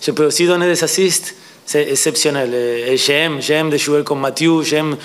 [0.00, 1.36] je peux aussi donner des assists.
[1.64, 2.52] C'est exceptionnel.
[2.52, 4.96] Et j'aime, j'aime de jouer comme Mathieu, j'aime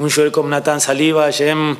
[0.00, 1.76] un joueur comme Nathan Saliba, j'aime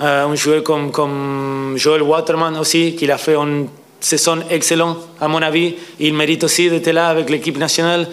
[0.00, 3.68] euh, un joueur comme, comme Joel Waterman aussi, qui a fait une
[4.00, 5.74] saison excellente, à mon avis.
[6.00, 8.08] Il mérite aussi d'être là avec l'équipe nationale.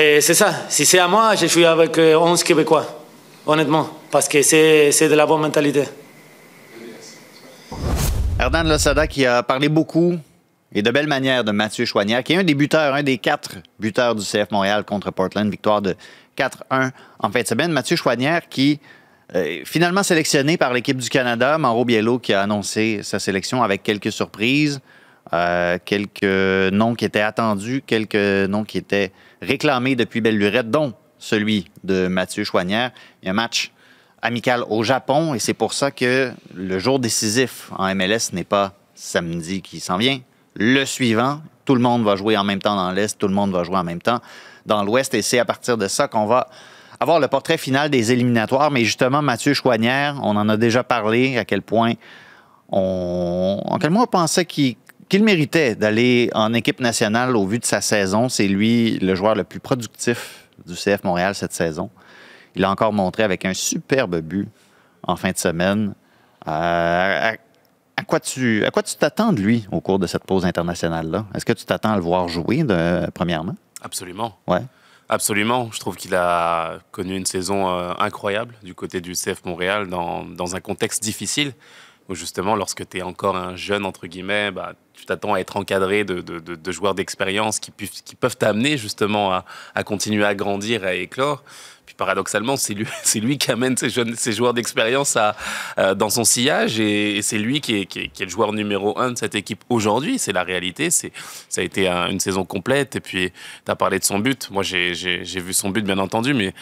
[0.00, 0.54] Et c'est ça.
[0.68, 2.86] Si c'est à moi, je suis avec 11 Québécois,
[3.44, 5.82] honnêtement, parce que c'est de la bonne mentalité.
[8.38, 10.16] Hernan Losada qui a parlé beaucoup
[10.72, 13.56] et de belle manière de Mathieu Chouanière, qui est un des buteurs, un des quatre
[13.80, 15.96] buteurs du CF Montréal contre Portland, victoire de
[16.36, 17.72] 4-1 en fin de semaine.
[17.72, 18.78] Mathieu Chouanière qui
[19.34, 23.82] euh, finalement sélectionné par l'équipe du Canada, Mauro Biello qui a annoncé sa sélection avec
[23.82, 24.80] quelques surprises,
[25.32, 28.14] euh, quelques noms qui étaient attendus, quelques
[28.48, 32.92] noms qui étaient réclamés depuis belle lurette, dont celui de Mathieu Chouanière.
[33.22, 33.72] Il y a un match
[34.22, 38.72] amical au Japon et c'est pour ça que le jour décisif en MLS n'est pas
[38.94, 40.20] samedi qui s'en vient.
[40.54, 43.52] Le suivant, tout le monde va jouer en même temps dans l'Est, tout le monde
[43.52, 44.20] va jouer en même temps
[44.66, 46.48] dans l'Ouest et c'est à partir de ça qu'on va
[47.00, 48.70] avoir le portrait final des éliminatoires.
[48.70, 51.92] Mais justement, Mathieu Chouanière, on en a déjà parlé, à quel point
[52.70, 54.76] on, en quel point on pensait qu'il
[55.16, 58.28] méritait d'aller en équipe nationale au vu de sa saison.
[58.28, 61.90] C'est lui le joueur le plus productif du CF Montréal cette saison.
[62.54, 64.48] Il a encore montré avec un superbe but
[65.02, 65.94] en fin de semaine.
[66.46, 67.32] Euh,
[67.96, 71.26] à, quoi tu à quoi tu t'attends de lui au cours de cette pause internationale-là?
[71.34, 73.56] Est-ce que tu t'attends à le voir jouer, de, premièrement?
[73.82, 74.36] Absolument.
[74.46, 74.62] Ouais.
[75.08, 75.70] Absolument.
[75.72, 80.24] Je trouve qu'il a connu une saison euh, incroyable du côté du CF Montréal dans,
[80.24, 81.52] dans un contexte difficile
[82.08, 85.56] où justement, lorsque tu es encore un jeune, entre guillemets, bah, tu t'attends à être
[85.56, 87.70] encadré de, de, de, joueurs d'expérience qui,
[88.04, 91.44] qui, peuvent t'amener justement à, à, continuer à grandir, à éclore.
[91.86, 95.36] Puis paradoxalement, c'est lui, c'est lui qui amène ces, jeunes, ces joueurs d'expérience à,
[95.94, 99.18] dans son sillage et, c'est lui qui est, qui, est, le joueur numéro un de
[99.18, 100.18] cette équipe aujourd'hui.
[100.18, 100.90] C'est la réalité.
[100.90, 101.12] C'est,
[101.48, 102.96] ça a été une saison complète.
[102.96, 103.30] Et puis,
[103.64, 104.50] tu as parlé de son but.
[104.50, 106.54] Moi, j'ai, j'ai, vu son but, bien entendu, mais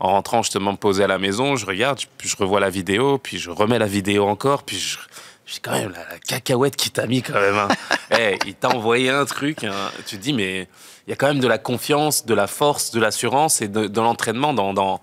[0.00, 3.18] en rentrant justement me poser à la maison, je regarde, puis je revois la vidéo,
[3.18, 4.98] puis je remets la vidéo encore, puis je,
[5.52, 7.56] je quand même la, cacahuète qui t'a mis quand même.
[7.56, 7.68] Hein.
[8.10, 9.64] hey, il t'a envoyé un truc.
[9.64, 9.90] Hein.
[10.06, 10.68] Tu te dis mais
[11.06, 13.86] il y a quand même de la confiance, de la force, de l'assurance et de,
[13.86, 15.00] de l'entraînement dans, dans,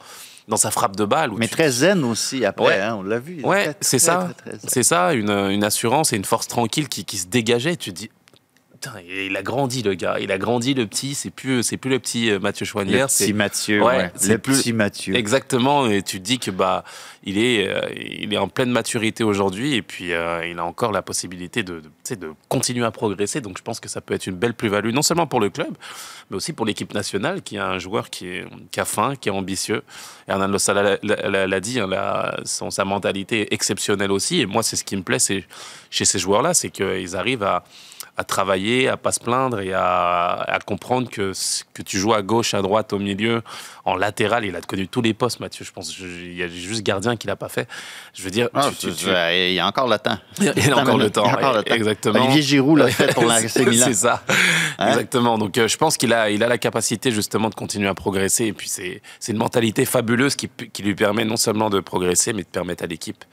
[0.48, 1.32] dans sa frappe de balle.
[1.38, 2.80] Mais très zen aussi après, ouais.
[2.80, 3.42] hein, on l'a vu.
[3.44, 4.30] Ouais, c'est ça.
[4.68, 7.76] C'est ça, une, une, assurance et une force tranquille qui, qui se dégageait.
[7.76, 8.10] Tu te dis,
[8.82, 11.90] Putain, il a grandi le gars, il a grandi le petit, c'est plus c'est plus
[11.90, 14.12] le petit euh, Mathieu Chouanière, le petit Mathieu, ouais, ouais.
[14.26, 14.58] le plus...
[14.58, 15.16] petit Mathieu.
[15.16, 16.86] Exactement, et tu te dis que bah
[17.26, 20.94] il est euh, il est en pleine maturité aujourd'hui et puis euh, il a encore
[20.94, 23.42] la possibilité de de, de continuer à progresser.
[23.42, 25.76] Donc je pense que ça peut être une belle plus-value non seulement pour le club,
[26.30, 29.28] mais aussi pour l'équipe nationale qui a un joueur qui est qui a faim, qui
[29.28, 29.84] est ambitieux.
[30.30, 34.78] Hernan Losala l'a dit, hein, la, son, sa mentalité est exceptionnelle aussi et moi c'est
[34.78, 35.44] ce qui me plaît c'est
[35.90, 37.66] chez ces joueurs là, c'est qu'ils arrivent à
[38.20, 41.32] à travailler, à pas se plaindre et à, à, comprendre que,
[41.74, 43.42] que tu joues à gauche, à droite, au milieu,
[43.86, 44.44] en latéral.
[44.44, 45.64] Il a connu tous les postes, Mathieu.
[45.64, 47.66] Je pense il y a juste gardien qui l'a pas fait.
[48.14, 49.06] Je veux dire, ah, tu, tu, tu...
[49.32, 50.18] il y a encore le temps.
[50.38, 51.24] Il y a, encore, le temps.
[51.24, 51.74] Il y a encore le temps.
[51.74, 52.26] Exactement.
[52.26, 54.22] Olivier Giroud l'a fait pour la C'est ça.
[54.80, 54.90] Hein?
[54.90, 55.38] Exactement.
[55.38, 58.48] Donc, euh, je pense qu'il a, il a la capacité justement de continuer à progresser.
[58.48, 62.34] Et puis, c'est, c'est une mentalité fabuleuse qui, qui lui permet non seulement de progresser,
[62.34, 63.24] mais de permettre à l'équipe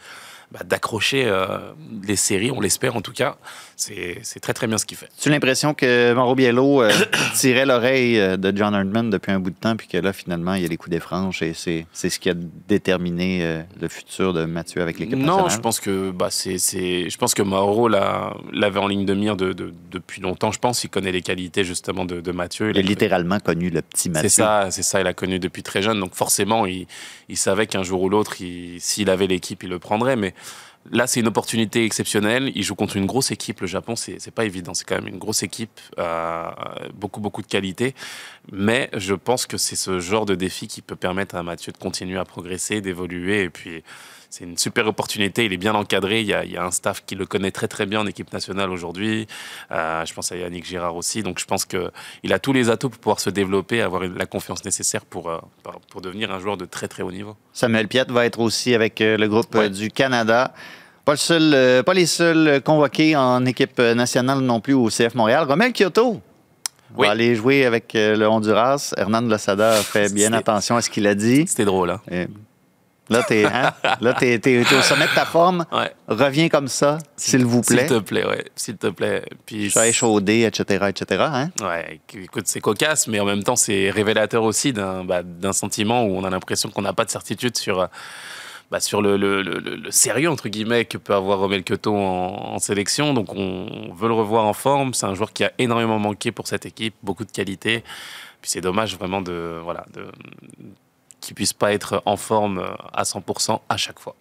[0.52, 1.72] bah, d'accrocher euh,
[2.06, 3.36] les séries, on l'espère en tout cas.
[3.76, 5.08] C'est très très bien ce qu'il fait.
[5.20, 6.90] Tu as l'impression que Mauro Biello euh,
[7.34, 10.54] tirait l'oreille euh, de John Herdman depuis un bout de temps, puis que là finalement
[10.54, 13.88] il y a les coups des franches et c'est ce qui a déterminé euh, le
[13.88, 15.42] futur de Mathieu avec l'équipe nationale?
[15.42, 19.36] Non, je pense que bah, c'est je pense que Mauro l'avait en ligne de mire
[19.36, 20.52] de, de, depuis longtemps.
[20.52, 22.70] Je pense qu'il connaît les qualités justement de, de Mathieu.
[22.70, 24.30] Il, il a littéralement connu le petit Mathieu.
[24.30, 25.02] C'est ça, c'est ça.
[25.02, 26.86] Il a connu depuis très jeune, donc forcément il,
[27.28, 28.36] il savait qu'un jour ou l'autre,
[28.78, 30.32] s'il avait l'équipe, il le prendrait, mais
[30.92, 32.52] Là, c'est une opportunité exceptionnelle.
[32.54, 33.60] Il joue contre une grosse équipe.
[33.60, 34.74] Le Japon, c'est pas évident.
[34.74, 36.48] C'est quand même une grosse équipe, euh,
[36.94, 37.94] beaucoup, beaucoup de qualité.
[38.52, 41.78] Mais je pense que c'est ce genre de défi qui peut permettre à Mathieu de
[41.78, 43.42] continuer à progresser, d'évoluer.
[43.42, 43.82] Et puis,
[44.30, 45.44] c'est une super opportunité.
[45.44, 46.20] Il est bien encadré.
[46.20, 48.06] Il y, a, il y, a, un staff qui le connaît très très bien en
[48.06, 49.26] équipe nationale aujourd'hui.
[49.70, 51.22] Euh, je pense à Yannick Girard aussi.
[51.22, 54.64] Donc je pense qu'il a tous les atouts pour pouvoir se développer, avoir la confiance
[54.64, 55.38] nécessaire pour, euh,
[55.90, 57.36] pour devenir un joueur de très très haut niveau.
[57.52, 59.70] Samuel Piette va être aussi avec euh, le groupe ouais.
[59.70, 60.52] du Canada.
[61.04, 65.46] Pas, le seul, pas les seuls convoqués en équipe nationale non plus au CF Montréal.
[65.48, 66.20] Romel Kyoto
[66.96, 67.06] oui.
[67.06, 68.92] va aller jouer avec le Honduras.
[68.96, 71.44] Hernan Losada fait bien attention à ce qu'il a dit.
[71.46, 72.00] C'était drôle, hein?
[72.10, 72.26] Et
[73.08, 73.72] Là, t'es hein?
[74.78, 75.64] Au sommet de ta forme.
[75.70, 75.92] Ouais.
[76.08, 77.86] Reviens comme ça, s'il vous plaît.
[77.86, 78.44] S'il te plaît, ouais.
[78.56, 79.22] S'il te plaît.
[79.46, 81.24] Puis, Chat échaudé, etc., etc.
[81.32, 81.50] Hein?
[81.60, 86.16] Ouais, écoute, c'est cocasse, mais en même temps, c'est révélateur aussi d'un bah, sentiment où
[86.16, 87.88] on a l'impression qu'on n'a pas de certitude sur,
[88.70, 92.58] bah, sur le, le- le- sérieux, entre guillemets, que peut avoir Romel Kyoto en, en
[92.58, 93.14] sélection.
[93.14, 94.94] Donc, on veut le revoir en forme.
[94.94, 97.84] C'est un joueur qui a énormément manqué pour cette équipe, beaucoup de qualité.
[98.42, 100.06] Puis c'est dommage vraiment de, voilà, de,
[101.20, 104.14] qu'il puisse pas être en forme euh, à 100% à chaque fois.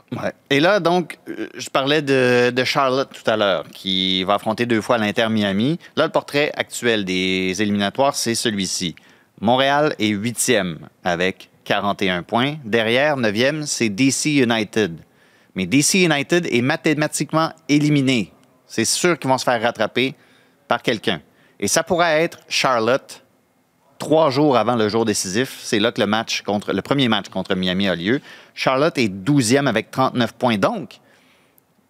[0.49, 4.65] Et là, donc, euh, je parlais de, de Charlotte tout à l'heure, qui va affronter
[4.65, 5.79] deux fois l'Inter Miami.
[5.95, 8.95] Là, le portrait actuel des éliminatoires, c'est celui-ci.
[9.41, 12.55] Montréal est huitième avec 41 points.
[12.63, 14.97] Derrière, neuvième, c'est DC United.
[15.55, 18.31] Mais DC United est mathématiquement éliminé.
[18.67, 20.15] C'est sûr qu'ils vont se faire rattraper
[20.67, 21.21] par quelqu'un.
[21.59, 23.23] Et ça pourrait être Charlotte,
[24.05, 25.57] trois jours avant le jour décisif.
[25.63, 28.21] C'est là que le match contre le premier match contre Miami a lieu.
[28.53, 30.57] Charlotte est 12e avec 39 points.
[30.59, 30.99] Donc,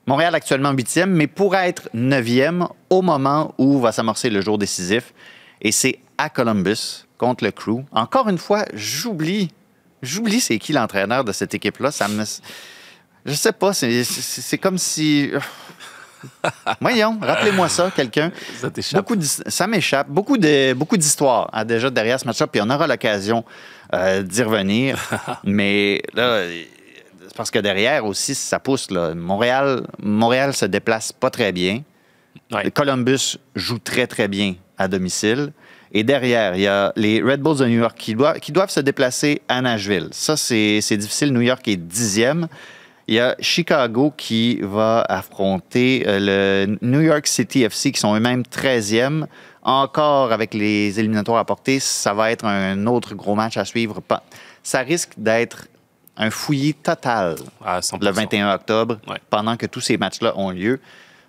[0.08, 5.14] Montréal actuellement 8e, mais pourrait être 9e au moment où va s'amorcer le jour décisif.
[5.62, 7.84] Et c'est à Columbus contre le Crew.
[7.92, 9.52] Encore une fois, j'oublie.
[10.02, 11.92] J'oublie c'est qui l'entraîneur de cette équipe-là.
[11.92, 12.24] Ça me.
[13.26, 15.32] Je sais pas, c'est- comme si.
[16.82, 18.32] Voyons, rappelez-moi ça, quelqu'un.
[18.60, 19.08] Ça t'échappe.
[19.48, 20.10] Ça m'échappe.
[20.10, 23.44] Beaucoup de beaucoup d'histoires hein, déjà derrière ce match-up, puis on aura l'occasion
[23.94, 24.98] euh, d'y revenir.
[25.44, 26.42] Mais là,
[27.28, 28.92] c'est parce que derrière aussi, ça pousse.
[28.92, 29.14] Là.
[29.14, 31.84] Montréal, Montréal se déplace pas très bien.
[32.52, 32.70] Ouais.
[32.72, 35.52] Columbus joue très, très bien à domicile.
[35.92, 38.70] Et derrière, il y a les Red Bulls de New York qui doivent, qui doivent
[38.70, 40.10] se déplacer à Nashville.
[40.12, 41.32] Ça, c'est difficile.
[41.32, 42.48] New York est dixième.
[43.08, 48.16] Il y a Chicago qui va affronter euh, le New York City FC qui sont
[48.16, 49.28] eux-mêmes 13e.
[49.62, 54.02] Encore avec les éliminatoires à porter, ça va être un autre gros match à suivre.
[54.64, 55.68] Ça risque d'être
[56.18, 58.04] un fouillis total À 100%.
[58.04, 59.18] le 21 octobre, Ouais.
[59.30, 60.80] pendant que tous ces matchs-là ont lieu.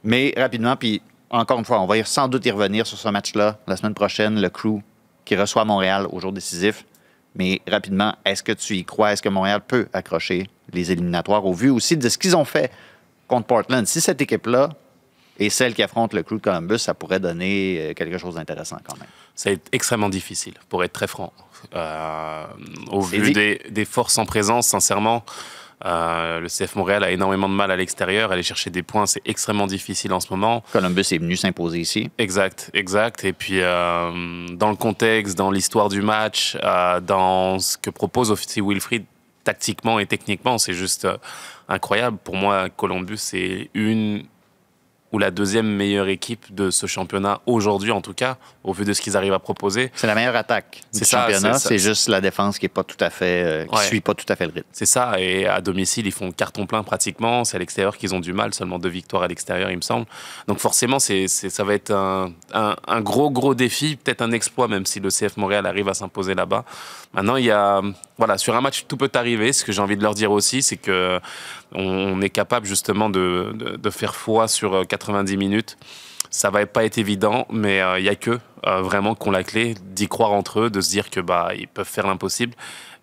[0.04, 3.58] Mais rapidement, puis encore une fois, on va sans doute y revenir sur ce match-là
[3.66, 4.80] la semaine prochaine, le crew
[5.24, 6.84] qui reçoit Montréal au jour décisif.
[7.36, 9.12] Mais rapidement, est-ce que tu y crois?
[9.12, 12.72] Est-ce que Montréal peut accrocher les éliminatoires au vu aussi de ce qu'ils ont fait
[13.28, 13.86] contre Portland?
[13.86, 14.70] Si cette équipe-là
[15.38, 18.78] est celle qui affronte le crew de Columbus, ça pourrait donner euh, quelque chose d'intéressant
[18.82, 19.08] quand même.
[19.34, 21.32] Ça va être extrêmement difficile, pour être très franc.
[21.74, 22.46] Euh,
[22.90, 25.24] au C'est vu des forces en présence, sincèrement,
[25.84, 28.32] euh, le CF Montréal a énormément de mal à l'extérieur.
[28.32, 30.62] Aller chercher des points, c'est extrêmement difficile en ce moment.
[30.72, 32.10] Columbus est venu s'imposer ici.
[32.18, 33.24] Exact, exact.
[33.24, 38.30] Et puis, euh, dans le contexte, dans l'histoire du match, euh, dans ce que propose
[38.30, 39.04] aussi Wilfried
[39.44, 41.06] tactiquement et techniquement, c'est juste
[41.68, 42.18] incroyable.
[42.24, 44.24] Pour moi, Columbus, c'est une
[45.16, 48.92] ou la deuxième meilleure équipe de ce championnat aujourd'hui, en tout cas, au vu de
[48.92, 49.90] ce qu'ils arrivent à proposer.
[49.94, 51.58] C'est la meilleure attaque du ça, championnat.
[51.58, 53.84] c'est juste la défense qui est pas tout à fait, euh, qui Ouais.
[53.86, 54.68] suit pas tout à fait le rythme.
[54.72, 57.44] C'est ça, et à domicile, ils font carton plein pratiquement.
[57.44, 60.04] C'est à l'extérieur qu'ils ont du mal, seulement deux victoires à l'extérieur, il me semble.
[60.48, 64.68] Donc forcément, c'est- ça va être un, un- un gros, gros défi, peut-être un exploit,
[64.68, 66.66] même si le CF Montréal arrive à s'imposer là-bas.
[67.14, 67.80] Maintenant, il y a,
[68.18, 69.54] voilà, sur un match, tout peut arriver.
[69.54, 71.18] Ce que j'ai envie de leur dire aussi, c'est que
[71.72, 75.76] on est capable justement de, de- de faire foi sur euh, 90 minutes.
[76.30, 79.74] Ça va pas être évident, mais il y a que euh, vraiment qu'on la clé
[79.80, 82.54] d'y croire entre eux, de se dire que bah ils peuvent faire l'impossible.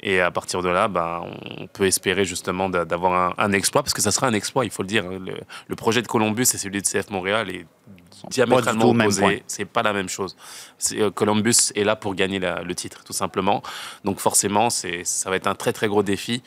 [0.02, 1.22] Et à partir de là, bah,
[1.58, 4.66] on peut espérer justement d'a- d'avoir un, un exploit, parce que ça sera un exploit,
[4.66, 5.06] il faut le dire.
[5.06, 5.20] hein.
[5.26, 5.36] Le,
[5.68, 7.66] le projet de Columbus et celui de CF Montréal est
[8.30, 9.22] diamétralement opposé.
[9.48, 10.36] C'est pas la même chose.
[10.94, 13.64] Euh, Columbus est là pour gagner la- le titre, tout simplement.
[14.04, 16.44] Donc forcément, ça va être un très très gros défi.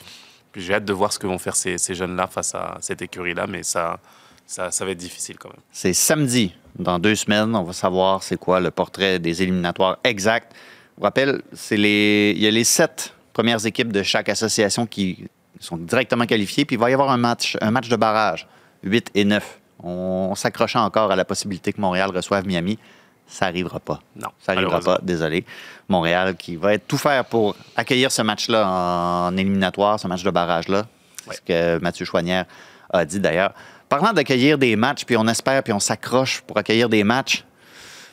[0.57, 3.63] J'ai hâte de voir ce que vont faire ces, jeunes-là face à cette écurie-là, mais
[3.63, 3.99] ça,
[4.47, 5.61] ça, va être difficile quand même.
[5.71, 6.55] C'est samedi.
[6.79, 10.53] Dans deux semaines, on va savoir c'est quoi le portrait des éliminatoires exact.
[10.55, 14.87] Je vous rappelle, c'est les, il y a les sept premières équipes de chaque association
[14.87, 15.27] qui
[15.61, 18.47] sont directement qualifiées, puis il va y avoir un match, un match de barrage,
[18.83, 19.61] 8 et 9.
[19.83, 22.79] On, s'accrochait encore à la possibilité que Montréal reçoive Miami.
[23.29, 24.01] Ça n'arrivera pas.
[24.15, 25.45] Non, Ça n'arrivera pas, désolé.
[25.89, 30.31] Montréal qui va être tout faire pour accueillir ce match-là en éliminatoire, ce match de
[30.31, 30.87] barrage-là.
[31.29, 32.45] C'est ce que Mathieu Chouanière
[32.91, 33.53] a dit d'ailleurs.
[33.89, 37.45] Parlant d'accueillir des matchs, puis on espère, puis on s'accroche pour accueillir des matchs,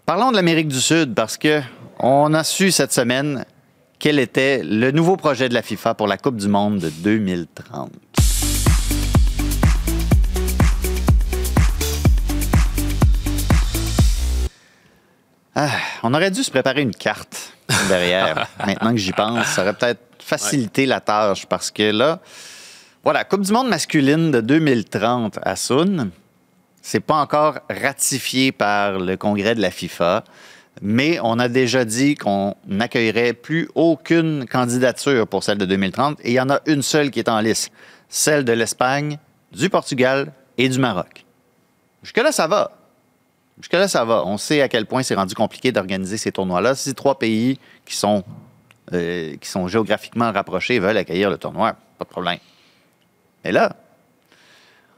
[0.05, 1.61] parlons de l'Amérique du Sud parce que
[1.99, 3.45] on a su cette semaine
[3.99, 7.91] quel était le nouveau projet de la FIFA pour la Coupe du Monde de 2030.
[15.55, 15.69] Ah,
[16.01, 17.53] on aurait dû se préparer une carte
[17.87, 18.47] derrière.
[18.65, 22.19] Maintenant que j'y pense, ça aurait peut-être facilité la tâche parce que là,
[23.03, 26.09] voilà, Coupe du monde masculine de 2030 à Sun,
[26.81, 30.23] c'est pas encore ratifié par le congrès de la FIFA.
[30.81, 36.31] Mais on a déjà dit qu'on n'accueillerait plus aucune candidature pour celle de 2030 et
[36.31, 37.71] il y en a une seule qui est en liste,
[38.09, 39.19] celle de l'Espagne,
[39.51, 41.25] du Portugal et du Maroc.
[42.01, 42.71] Jusque-là, ça va.
[43.63, 44.25] Jusque-là, ça va.
[44.25, 46.75] On sait à quel point c'est rendu compliqué d'organiser ces tournois-là.
[46.75, 48.21] Si trois pays qui sont,
[48.91, 49.37] euh,
[49.67, 52.39] géographiquement rapprochés veulent accueillir le tournoi, pas de problème.
[53.41, 53.77] Mais là,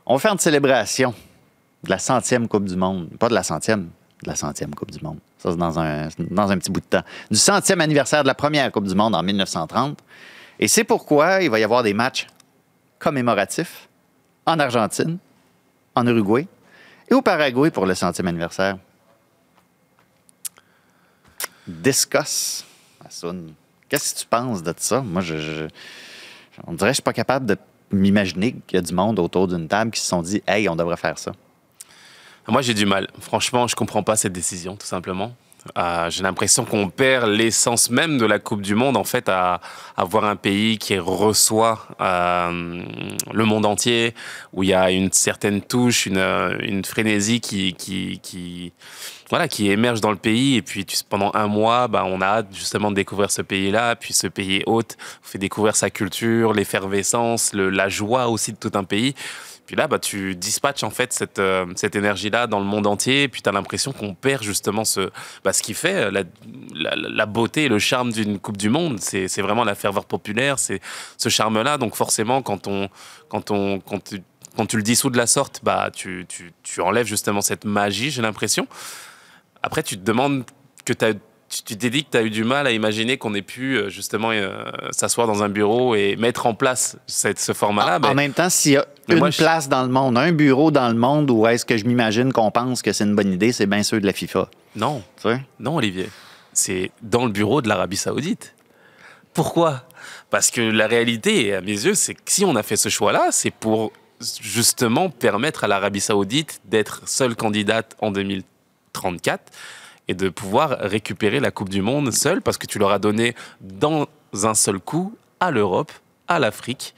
[0.08, 1.14] on va faire une célébration
[1.84, 3.08] de la centième Coupe du Monde.
[3.20, 3.92] Pas de la centième,
[4.24, 5.20] de la centième Coupe du Monde.
[5.38, 7.04] Ça, c'est dans un, dans un petit bout de temps.
[7.30, 10.00] Du centième anniversaire de la première Coupe du Monde en 1930.
[10.58, 12.26] Et c'est pourquoi il va y avoir des matchs
[12.98, 13.90] commémoratifs
[14.48, 15.20] en Argentine,
[15.94, 16.48] en Uruguay
[17.10, 18.78] et au Paraguay pour le centième anniversaire.
[23.06, 23.54] Hassoun.
[23.90, 25.02] Qu'est-ce que tu penses de ça?
[25.02, 25.68] Moi, je, je-
[26.66, 27.58] on dirait que je suis pas capable de
[27.92, 30.76] m'imaginer qu'il y a du monde autour d'une table qui se sont dit Hey, on
[30.76, 31.32] devrait faire ça.
[32.48, 33.08] Moi, j'ai du mal.
[33.20, 35.36] Franchement, je comprends pas cette décision, tout simplement.
[35.78, 39.62] Euh, j'ai l'impression qu'on perd l'essence même de la Coupe du Monde, en fait, à
[39.98, 42.84] avoir un pays qui reçoit euh,
[43.34, 44.14] le monde entier,
[44.54, 46.24] où il y a une certaine touche, une,
[46.62, 48.74] une frénésie qui,
[49.30, 50.56] voilà, qui émerge dans le pays.
[50.56, 53.96] Et puis, pendant un mois, bah, on a hâte justement de découvrir ce pays-là.
[53.96, 58.72] Puis, ce pays hôte fait découvrir sa culture, l'effervescence, le- la joie aussi de tout
[58.76, 59.16] un pays.
[59.66, 63.24] Puis là, bah, tu dispatches en fait cette, euh, cette énergie-là dans le monde entier.
[63.24, 65.10] Et puis tu as l'impression qu'on perd justement ce,
[65.44, 66.24] bah, ce qui fait euh,
[66.74, 69.00] la, la, beauté et le charme d'une Coupe du Monde.
[69.00, 70.82] C'est c'est vraiment la ferveur populaire, c'est
[71.18, 71.78] ce charme-là.
[71.78, 72.90] Donc forcément, quand, on,
[73.28, 74.22] quand, on, quand, tu,
[74.56, 78.12] quand tu le dissous de la sorte, bah, tu, tu, tu enlèves justement cette magie,
[78.12, 78.68] j'ai l'impression.
[79.64, 80.44] Après, tu te demandes
[80.86, 81.14] que tu as
[81.50, 83.76] tu tu t'es dit que tu as eu du mal à imaginer qu'on ait pu
[83.78, 87.98] euh, justement euh, s'asseoir dans un bureau et mettre en place cette, ce format-là.
[87.98, 90.32] en Ben, même temps, s'il y a une moi, je- place dans le monde, un
[90.32, 93.32] bureau dans le monde où est-ce que je m'imagine qu'on pense que c'est une bonne
[93.32, 94.50] idée, c'est bien ceux de la FIFA.
[94.76, 95.40] non, Tu sais?
[95.60, 96.10] Non, Olivier.
[96.54, 98.56] C'est dans le bureau de l'Arabie Saoudite.
[99.34, 99.84] Pourquoi?
[100.30, 103.28] Parce que la réalité, à mes yeux, c'est que si on a fait ce choix-là,
[103.32, 103.92] c'est pour
[104.42, 109.52] justement permettre à l'Arabie Saoudite d'être seule candidate en 2034
[110.08, 113.36] et de pouvoir récupérer la Coupe du Monde seule parce que tu leur as donné
[113.62, 114.06] dans
[114.44, 115.92] un seul coup à l'Europe,
[116.28, 116.94] à l'Afrique,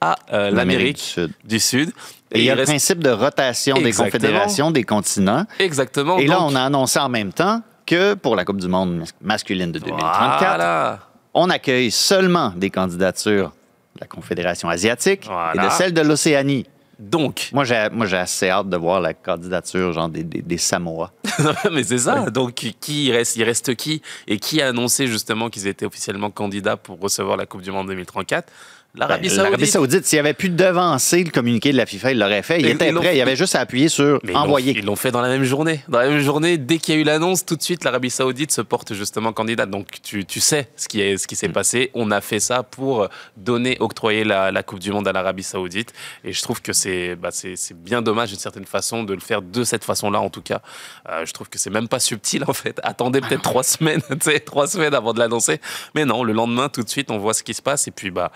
[0.00, 1.32] à euh, l'Amérique du Sud.
[1.44, 1.90] du Sud.
[2.32, 5.44] Et il y a le principe de rotation des confédérations, des continents.
[5.58, 6.18] Exactement.
[6.18, 9.12] Et là, on a annoncé en même temps que pour la Coupe du Monde mas-
[9.20, 10.98] masculine de 2034, Voilà.
[11.34, 13.52] on accueille seulement des candidatures
[13.96, 16.66] de la Confédération asiatique et de celle de l'Océanie.
[16.98, 20.58] Donc, Moi, j'ai moi, j'ai assez hâte de voir la candidature genre des, des, des
[20.58, 21.12] Samoa.
[21.72, 22.30] mais c'est ça.
[22.30, 24.02] Donc, qui il reste, il reste qui?
[24.26, 27.88] Et qui a annoncé justement qu'ils étaient officiellement candidats pour recevoir la Coupe du Monde
[27.88, 28.52] 2034
[28.94, 29.44] L'Arabie Ben, Saoudite.
[29.50, 32.60] L'Arabie Saoudite, s'il avait pu devancer le communiqué de la FIFA, il l'aurait fait.
[32.60, 33.16] Il était prêt.
[33.16, 34.74] Il avait juste à appuyer sur Mais ils l'ont- envoyer.
[34.76, 35.80] Ils l'ont fait dans la même journée.
[35.88, 38.52] Dans la même journée, dès qu'il y a eu l'annonce, tout de suite, l'Arabie Saoudite
[38.52, 39.70] se porte justement candidate.
[39.70, 41.52] Donc, tu, tu sais ce qui est- ce qui s'est Mm.
[41.52, 41.90] passé.
[41.94, 45.94] On a fait ça pour donner, octroyer la, la Coupe du Monde à l'Arabie Saoudite.
[46.22, 49.20] Et je trouve que c'est bah, c'est c'est bien dommage d'une certaine façon de le
[49.20, 50.60] faire de cette façon-là, en tout cas.
[51.08, 52.78] Euh, je trouve que c'est même pas subtil, en fait.
[52.82, 55.62] Attendez peut-être trois semaines, tu sais, trois semaines avant de l'annoncer.
[55.94, 57.88] Mais non, le lendemain, tout de suite, on voit ce qui se passe.
[57.88, 58.30] Et puis, bah,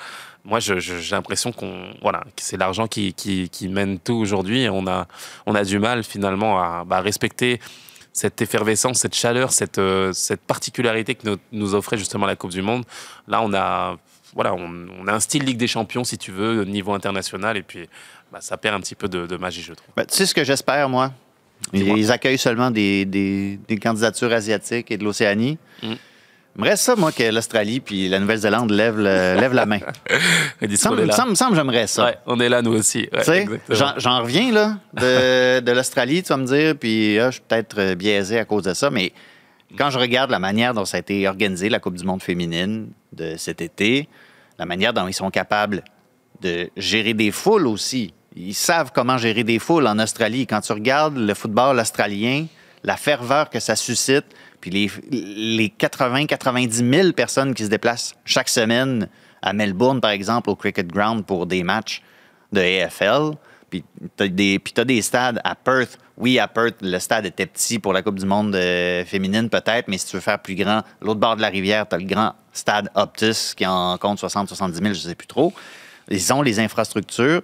[0.46, 0.78] moi, j'ai
[1.10, 4.62] l'impression qu'on, voilà, que c'est l'argent qui, qui, qui mène tout aujourd'hui.
[4.62, 5.06] Et On a,
[5.44, 7.60] on a du mal finalement à bah, respecter
[8.12, 12.52] cette effervescence, cette chaleur, cette, euh, cette particularité que nous, nous offrait justement la Coupe
[12.52, 12.84] du Monde.
[13.28, 13.98] Là, on a,
[14.34, 17.56] voilà, on, on a un style Ligue des Champions, si tu veux, au niveau international.
[17.58, 17.88] Et puis,
[18.32, 19.88] bah, ça perd un petit peu de, de magie, je trouve.
[19.96, 21.12] Ben, tu sais ce que j'espère, moi?
[21.72, 25.58] Ils accueillent seulement des, des- des candidatures asiatiques et de l'Océanie.
[25.82, 25.94] Mm.
[26.56, 29.80] Il me reste ça, moi, que l'Australie puis la Nouvelle-Zélande lèvent, la main.
[30.62, 32.06] Est me semble j'aimerais ça.
[32.06, 33.08] Ouais, on est là, nous aussi.
[33.12, 33.92] Ouais, Tu sais, exactement.
[33.98, 37.78] J'en reviens là, de, de l'Australie, tu vas me dire, puis ah, je suis peut-être
[37.78, 39.12] euh, biaisé à cause de ça, mais
[39.76, 42.88] quand je regarde la manière dont ça a été organisé, la Coupe du monde féminine
[43.12, 44.08] de cet été,
[44.58, 45.84] la manière dont ils sont capables
[46.40, 48.14] de gérer des foules aussi.
[48.34, 50.46] Ils savent comment gérer des foules en Australie.
[50.46, 52.46] Quand tu regardes le football australien,
[52.82, 54.26] la ferveur que ça suscite,
[54.60, 59.08] puis les, les 80-90 000 personnes qui se déplacent chaque semaine
[59.42, 62.02] à Melbourne, par exemple, au Cricket Ground pour des matchs
[62.52, 63.36] de AFL.
[63.70, 63.84] Puis
[64.16, 65.98] t'as des, puis t'as des stades à Perth.
[66.16, 69.88] Oui, à Perth, le stade était petit pour la Coupe du monde euh, féminine, peut-être,
[69.88, 72.34] mais si tu veux faire plus grand, l'autre bord de la rivière, t'as le grand
[72.52, 75.52] stade Optus qui en compte 60-70 000, je sais plus trop.
[76.08, 77.42] Ils ont les infrastructures.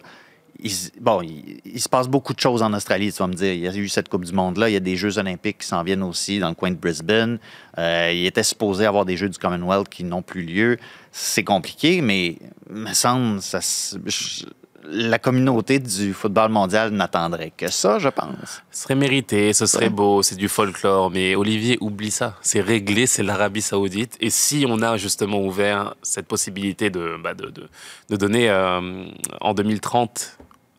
[1.00, 3.52] Bon, il, il se passe beaucoup de choses en Australie, tu vas me dire.
[3.52, 4.68] Il y a eu cette Coupe du Monde-là.
[4.68, 7.38] Il y a des Jeux olympiques qui s'en viennent aussi dans le coin de Brisbane.
[7.78, 10.78] Euh, il était supposé avoir des Jeux du Commonwealth qui n'ont plus lieu.
[11.10, 12.36] C'est compliqué, mais
[12.70, 14.44] me semble, ça, je-
[14.84, 18.62] la communauté du football mondial n'attendrait que ça, je pense.
[18.72, 22.36] Ce serait mérité, ce serait beau, c'est du folklore, mais Olivier, oublie ça.
[22.42, 24.16] C'est réglé, c'est l'Arabie Saoudite.
[24.20, 27.68] Et si on a justement ouvert cette possibilité de, bah, de, de,
[28.10, 29.04] de donner euh,
[29.40, 30.36] en 2030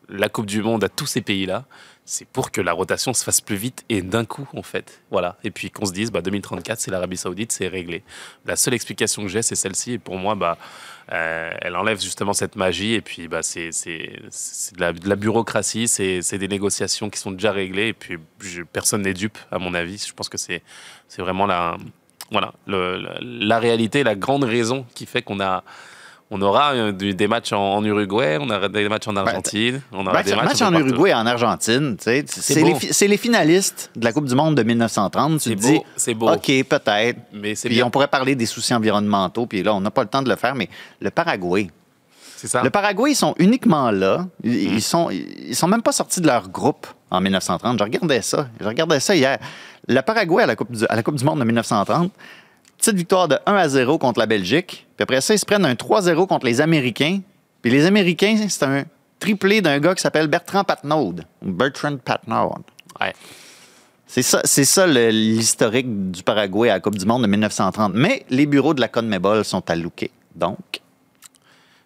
[0.08, 1.64] la Coupe du Monde à tous ces pays-là,
[2.06, 5.00] c'est pour que la rotation se fasse plus vite et d'un coup, en fait.
[5.10, 5.38] Voilà.
[5.42, 8.02] Et puis qu'on se dise, bah, 2034, c'est l'Arabie Saoudite, c'est réglé.
[8.44, 9.92] La seule explication que j'ai, c'est celle-ci.
[9.92, 10.58] Et pour moi, bah,
[11.12, 12.92] euh, elle enlève justement cette magie.
[12.92, 17.88] Et puis, bah, c'est de, la- bureaucratie, c'est des négociations qui sont déjà réglées.
[17.88, 18.18] Et puis,
[18.70, 20.04] personne n'est dupe, à mon avis.
[20.06, 20.62] Je pense que c'est
[21.16, 21.78] vraiment la,
[22.30, 25.64] voilà, la réalité, la grande raison qui fait qu'on a.
[26.30, 30.26] On aura des matchs en, Uruguay, on aura des matchs en Argentine, on aura Match,
[30.26, 30.86] des matchs, match en partout.
[30.88, 35.40] Uruguay et en Argentine, c'est les, finalistes de la Coupe du Monde de 1930.
[35.40, 36.30] Tu dis, beau, c'est beau.
[36.32, 37.18] OK, peut-être.
[37.32, 37.86] Mais Puis bien.
[37.86, 40.36] on pourrait parler des soucis environnementaux, puis là, on n'a pas le temps de le
[40.36, 40.68] faire, mais
[41.00, 41.70] le Paraguay.
[42.36, 42.62] C'est ça.
[42.62, 44.26] Le Paraguay, ils sont uniquement là.
[44.42, 44.74] Ils, Mm.
[44.74, 47.78] ils sont, ils sont même pas sortis de leur groupe en 1930.
[47.78, 48.48] Je regardais ça.
[48.60, 49.38] Je regardais ça hier.
[49.86, 52.10] Le Paraguay à la Coupe du, à la coupe du Monde de 1930,
[52.84, 54.86] petite victoire de 1 à 0 contre la Belgique.
[54.96, 57.20] Puis après ça, ils se prennent un 3-0 contre les Américains.
[57.62, 58.84] Puis les Américains, c'est un
[59.18, 61.14] triplé d'un gars qui s'appelle Bertrand Patnaud.
[61.42, 62.54] Bertrand Patnaud.
[63.00, 63.12] Ouais.
[64.06, 67.92] C'est ça, c'est ça l'historique du Paraguay à la Coupe du Monde de 1930.
[67.94, 70.10] Mais les bureaux de la CONMEBOL sont à Luque.
[70.34, 70.58] Donc,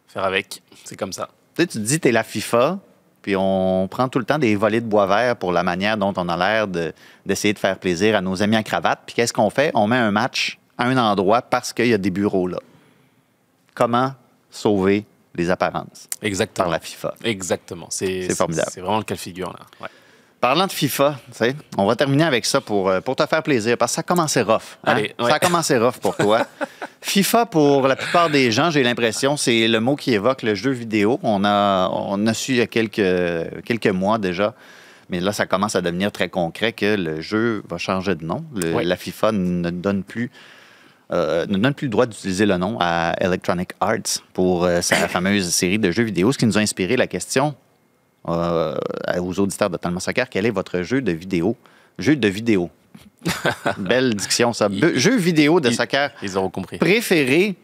[0.09, 1.29] Faire avec, c'est comme ça.
[1.55, 2.79] tu sais, tu te dis, t'es la FIFA,
[3.23, 6.13] puis on prend tout le temps des volets de bois vert pour la manière dont
[6.17, 6.93] on a l'air de-
[7.27, 9.01] d'essayer de faire plaisir à nos amis en cravate.
[9.07, 9.71] Puis qu'est-ce qu'on fait?
[9.75, 12.59] On met un match à un endroit parce qu'il y a des bureaux là.
[13.75, 14.13] Comment
[14.51, 15.05] sauver
[15.35, 16.65] les apparences Exactement.
[16.65, 17.15] par la FIFA?
[17.25, 17.87] Exactement.
[17.91, 18.69] C'est formidable.
[18.73, 19.61] C'est vraiment le cas de figure, là.
[19.81, 19.89] Ouais.
[20.41, 21.19] Parlant de FIFA,
[21.77, 24.03] on va terminer avec ça pour, euh, pour te faire plaisir, parce que ça a
[24.05, 24.79] commencé rough.
[24.85, 24.93] hein?
[24.95, 26.47] Allez, Ça a commencé rough pour toi.
[27.01, 30.71] FIFA, pour la plupart des gens, j'ai l'impression, c'est le mot qui évoque le jeu
[30.71, 31.19] vidéo.
[31.25, 34.55] On a, on a su il y a quelques, quelques mois déjà,
[35.11, 38.45] mais là, ça commence à devenir très concret que le jeu va changer de nom.
[38.55, 38.85] Le- Ouais.
[38.85, 40.31] La FIFA ne donne plus
[41.11, 45.09] euh, ne donne plus le droit d'utiliser le nom à Electronic Arts pour euh, sa
[45.09, 47.55] fameuse série de jeux vidéo, ce qui nous a inspiré la question
[48.29, 48.77] euh,
[49.19, 51.57] aux auditeurs de Talma Soccer, quel est votre jeu de vidéo?
[51.99, 52.69] Jeu de vidéo.
[53.79, 54.69] Belle diction, ça.
[54.95, 56.79] Jeu vidéo de soccer Ils compris.
[56.79, 57.57] préféré.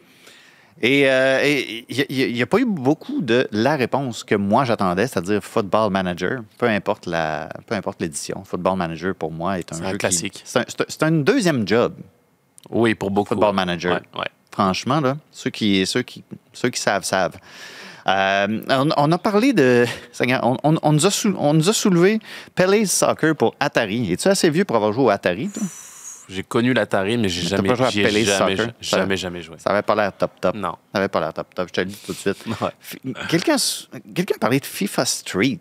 [0.83, 5.91] Et il n'y a, pas eu beaucoup de la réponse que moi j'attendais, c'est-à-dire Football
[5.93, 8.43] Manager, peu importe la, peu importe l'édition.
[8.45, 10.45] Football Manager pour moi est un jeu un qui- classique.
[10.57, 11.95] Un, c'est un deuxième job.
[12.71, 13.29] Oui, pour beaucoup.
[13.35, 13.55] Football.
[13.55, 13.95] Manager.
[13.95, 14.29] Ouais, ouais.
[14.51, 17.37] Franchement, là, ceux qui, ceux qui, ceux qui savent, savent.
[18.07, 19.87] Euh, on, on a parlé de.
[20.43, 22.21] On, on- on nous a sou- on nous a soulevé
[22.55, 24.13] Pele's Soccer pour Atari.
[24.13, 25.63] Es-tu assez vieux pour avoir joué au Atari, toi?
[26.29, 28.73] J'ai connu l'Atari, mais j'ai jamais, pas joué à jamais, Soccer?
[28.81, 29.57] jamais, jamais joué.
[29.59, 30.55] Ça avait pas l'air top top.
[30.55, 30.77] Non.
[30.93, 31.69] Ça avait pas l'air top top.
[31.69, 32.45] Je te le dis tout de suite.
[32.61, 32.71] Ouais.
[32.81, 33.57] Fi- Quelqu'un
[34.15, 35.59] quelqu'un a parlé de FIFA Street.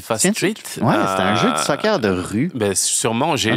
[0.00, 0.54] FIFA Street.
[0.80, 2.50] Ouais, c'est un jeu de euh, soccer de rue.
[2.54, 3.50] Ben, sûrement, j'ai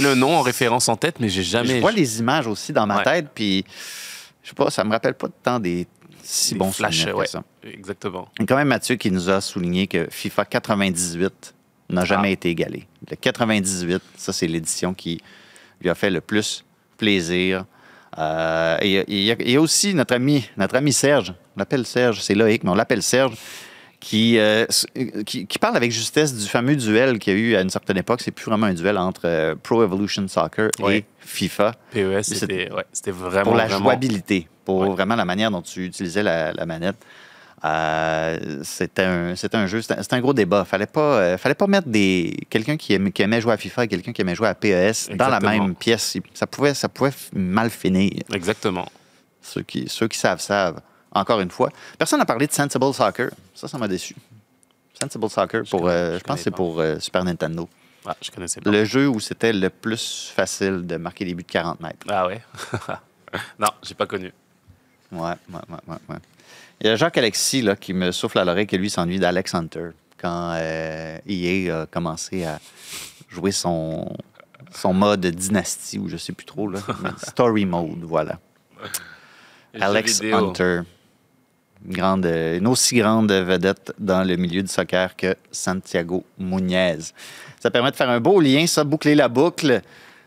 [0.00, 1.76] le nom en référence en tête, mais j'ai jamais.
[1.76, 3.04] Je vois les images aussi dans ma Ouais.
[3.04, 3.64] tête, puis
[4.42, 5.86] je sais pas, ça me rappelle pas tant des
[6.22, 7.26] si des bons flashs, ouais.
[7.26, 7.42] ça.
[7.64, 8.28] Exactement.
[8.38, 11.54] Il y a quand même Mathieu qui nous a souligné que FIFA 98
[11.90, 12.32] n'a jamais Ah.
[12.32, 12.86] été égalé.
[13.10, 15.22] Le 98, ça, c'est l'édition qui
[15.80, 16.64] lui a fait le plus
[16.98, 17.64] plaisir.
[18.18, 22.34] Euh, et il y a aussi notre ami, notre ami Serge, on l'appelle Serge, c'est
[22.34, 23.34] Loïc, mais on l'appelle Serge,
[24.00, 24.86] qui, euh, s-
[25.26, 27.96] qui, qui parle avec justesse du fameux duel qu'il y a eu à une certaine
[27.98, 28.20] époque.
[28.22, 31.04] C'est plus vraiment un duel entre euh, Pro Evolution Soccer et.
[31.20, 33.42] FIFA PES, c'était- c'était ouais, vraiment.
[33.44, 34.88] pour la vraiment- jouabilité, pour Ouais.
[34.88, 36.96] vraiment la manière dont tu utilisais la, la manette.
[37.64, 40.64] Euh, c'était un, un jeu, c'était un- gros débat.
[40.64, 43.84] Fallait pas, euh, fallait pas mettre des quelqu'un qui aimait, qui aimait jouer à FIFA
[43.84, 46.16] et quelqu'un qui aimait jouer à PES dans la même pièce.
[46.34, 48.12] Ça pouvait, ça pouvait mal finir.
[48.32, 48.86] Exactement.
[49.42, 50.80] Ceux qui, ceux qui savent savent.
[51.12, 53.30] Encore une fois, personne n'a parlé de Sensible Soccer.
[53.54, 54.14] Ça, ça m'a déçu.
[55.00, 57.68] Sensible Soccer pour, connais- euh, je je pense que c'est pour euh, Super Nintendo.
[58.06, 58.70] Ah, je connaissais pas.
[58.70, 62.06] Le jeu où c'était le plus facile de marquer des buts de 40 mètres.
[62.08, 62.42] Ah ouais?
[63.58, 64.32] non, j'ai pas connu.
[65.12, 65.34] Ouais, ouais,
[65.68, 66.16] ouais, ouais, ouais.
[66.80, 69.90] Il y a Jacques-Alexis là, qui me souffle à l'oreille que lui s'ennuie d'Alex Hunter
[70.20, 72.60] quand euh, EA a commencé à
[73.28, 74.16] jouer son,
[74.74, 76.68] son mode dynastie ou je sais plus trop.
[76.68, 76.80] Là,
[77.26, 78.38] story mode, voilà.
[79.78, 80.22] Alex.
[80.22, 80.80] Hunter.
[81.86, 86.98] Une, grande, une aussi grande vedette dans le milieu du soccer que Santiago Muñez.
[87.60, 89.80] Ça permet de faire un beau lien, ça, boucler la boucle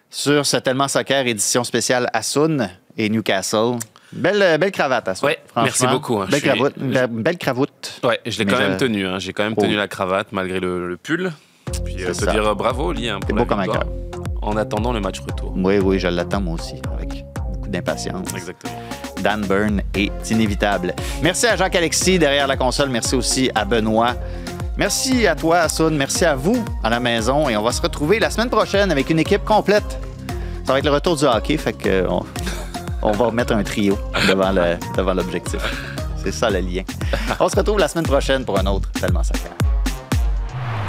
[0.09, 3.75] sur ce Tellement Soccer édition spéciale Asun et Newcastle.
[4.13, 5.27] Belle, belle cravate, Asun.
[5.27, 5.63] Ouais, franchement.
[5.63, 6.27] merci beaucoup, hein.
[6.29, 7.99] Belle, suis- cravoute, belle, belle cravoute.
[8.03, 9.05] Ouais, je l'ai quand je- même tenu.
[9.07, 9.19] hein.
[9.19, 9.61] J'ai quand même Oh.
[9.61, 11.31] tenu la cravate malgré le, le pull.
[11.85, 12.31] Puis euh, te ça.
[12.31, 13.85] dire euh, bravo, Oli, hein, T'es beau comme un victoire.
[14.41, 15.53] En attendant le match retour.
[15.55, 18.33] Oui, oui, je l'attends moi aussi, avec beaucoup d'impatience.
[18.33, 18.73] Exactement.
[19.22, 20.93] Dan Byrne est inévitable.
[21.22, 22.89] Merci à Jacques-Alexis derrière la console.
[22.89, 24.15] Merci aussi à Benoît.
[24.78, 25.95] Merci à toi, Assoun.
[25.95, 27.49] Merci à vous à la maison.
[27.49, 29.99] Et on va se retrouver la semaine prochaine avec une équipe complète.
[30.65, 33.97] Ça va être le retour du hockey, fait que on, va remettre un trio
[34.28, 35.59] devant le- devant l'objectif.
[36.24, 36.84] C'est ça le lien.
[37.39, 39.51] On se retrouve la semaine prochaine pour un autre Tellement Soccer.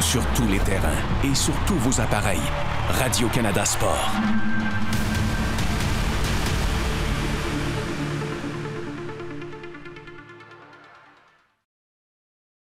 [0.00, 0.88] Sur tous les terrains
[1.24, 2.40] et sur tous vos appareils.
[3.00, 4.10] Radio-Canada Sport.